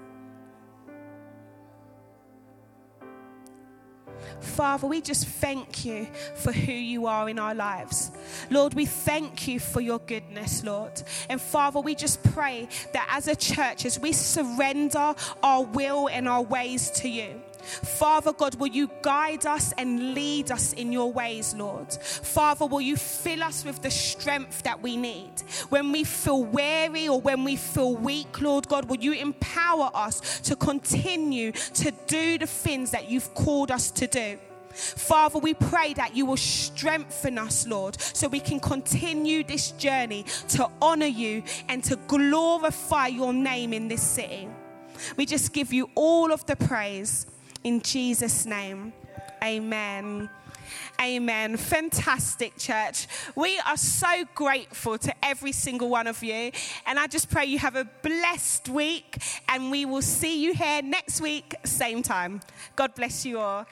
Father, 4.40 4.88
we 4.88 5.02
just 5.02 5.28
thank 5.28 5.86
you 5.86 6.08
for 6.36 6.52
who 6.52 6.72
you 6.72 7.08
are 7.08 7.30
in 7.30 7.40
our 7.40 7.56
lives. 7.56 8.12
Lord, 8.50 8.74
we 8.74 8.86
thank 8.86 9.48
you 9.48 9.60
for 9.60 9.82
your 9.82 10.00
goodness, 10.00 10.64
Lord. 10.64 11.02
And 11.30 11.40
Father, 11.40 11.80
we 11.80 11.96
just 11.96 12.24
pray 12.24 12.68
that 12.94 13.08
as 13.12 13.28
a 13.28 13.36
church, 13.36 13.86
as 13.86 14.00
we 14.00 14.12
surrender 14.12 15.16
our 15.44 15.64
will 15.64 16.08
and 16.10 16.28
our 16.28 16.42
ways 16.42 16.90
to 16.92 17.10
you, 17.10 17.42
Father 17.62 18.34
God, 18.34 18.56
will 18.56 18.68
you 18.68 18.90
guide 19.02 19.46
us 19.46 19.74
and 19.78 20.14
lead 20.14 20.52
us 20.52 20.74
in 20.74 20.92
your 20.92 21.12
ways, 21.12 21.54
Lord? 21.54 21.92
Father, 21.94 22.66
will 22.66 22.82
you 22.82 22.96
fill 22.96 23.44
us 23.44 23.64
with 23.64 23.82
the 23.82 23.92
strength 23.92 24.64
that 24.64 24.82
we 24.82 24.98
need? 24.98 25.32
When 25.70 25.92
we 25.92 26.04
feel 26.04 26.44
weary 26.44 27.08
or 27.08 27.22
when 27.22 27.44
we 27.44 27.56
feel 27.56 27.96
weak, 27.96 28.42
Lord 28.42 28.68
God, 28.68 28.86
will 28.86 28.98
you 28.98 29.14
empower 29.14 29.90
us 29.94 30.40
to 30.42 30.56
continue 30.56 31.52
to 31.52 31.92
do 32.08 32.38
the 32.38 32.48
things 32.48 32.92
that 32.92 33.10
you've 33.10 33.34
called 33.34 33.72
us 33.72 33.92
to 33.92 34.08
do? 34.08 34.38
Father, 34.74 35.40
we 35.40 35.54
pray 35.54 35.94
that 35.96 36.16
you 36.16 36.26
will 36.26 36.38
strengthen 36.38 37.38
us, 37.38 37.68
Lord, 37.68 38.00
so 38.00 38.28
we 38.28 38.40
can 38.40 38.60
continue 38.60 39.44
this 39.44 39.72
journey 39.72 40.26
to 40.50 40.70
honor 40.82 41.06
you 41.06 41.44
and 41.68 41.84
to 41.84 41.98
glorify 42.08 43.08
your 43.08 43.34
name 43.34 43.74
in 43.74 43.88
this 43.88 44.02
city. 44.02 44.48
We 45.18 45.26
just 45.26 45.54
give 45.54 45.74
you 45.74 45.90
all 45.96 46.32
of 46.32 46.46
the 46.46 46.56
praise. 46.56 47.26
In 47.64 47.82
Jesus' 47.82 48.46
name, 48.46 48.92
amen. 49.44 50.30
Amen. 51.00 51.58
Fantastic, 51.58 52.58
church. 52.58 53.08
We 53.36 53.60
are 53.68 53.78
so 53.78 54.24
grateful 54.36 54.98
to 55.00 55.14
every 55.24 55.52
single 55.52 55.90
one 55.90 56.08
of 56.08 56.24
you. 56.24 56.52
And 56.86 57.00
I 57.00 57.08
just 57.08 57.30
pray 57.30 57.46
you 57.46 57.58
have 57.60 57.76
a 57.76 57.86
blessed 58.04 58.70
week. 58.70 59.18
And 59.50 59.72
we 59.72 59.86
will 59.86 60.02
see 60.02 60.44
you 60.44 60.54
here 60.54 60.82
next 60.82 61.22
week, 61.22 61.56
same 61.64 62.04
time. 62.04 62.42
God 62.76 62.96
bless 62.96 63.26
you 63.26 63.40
all. 63.40 63.66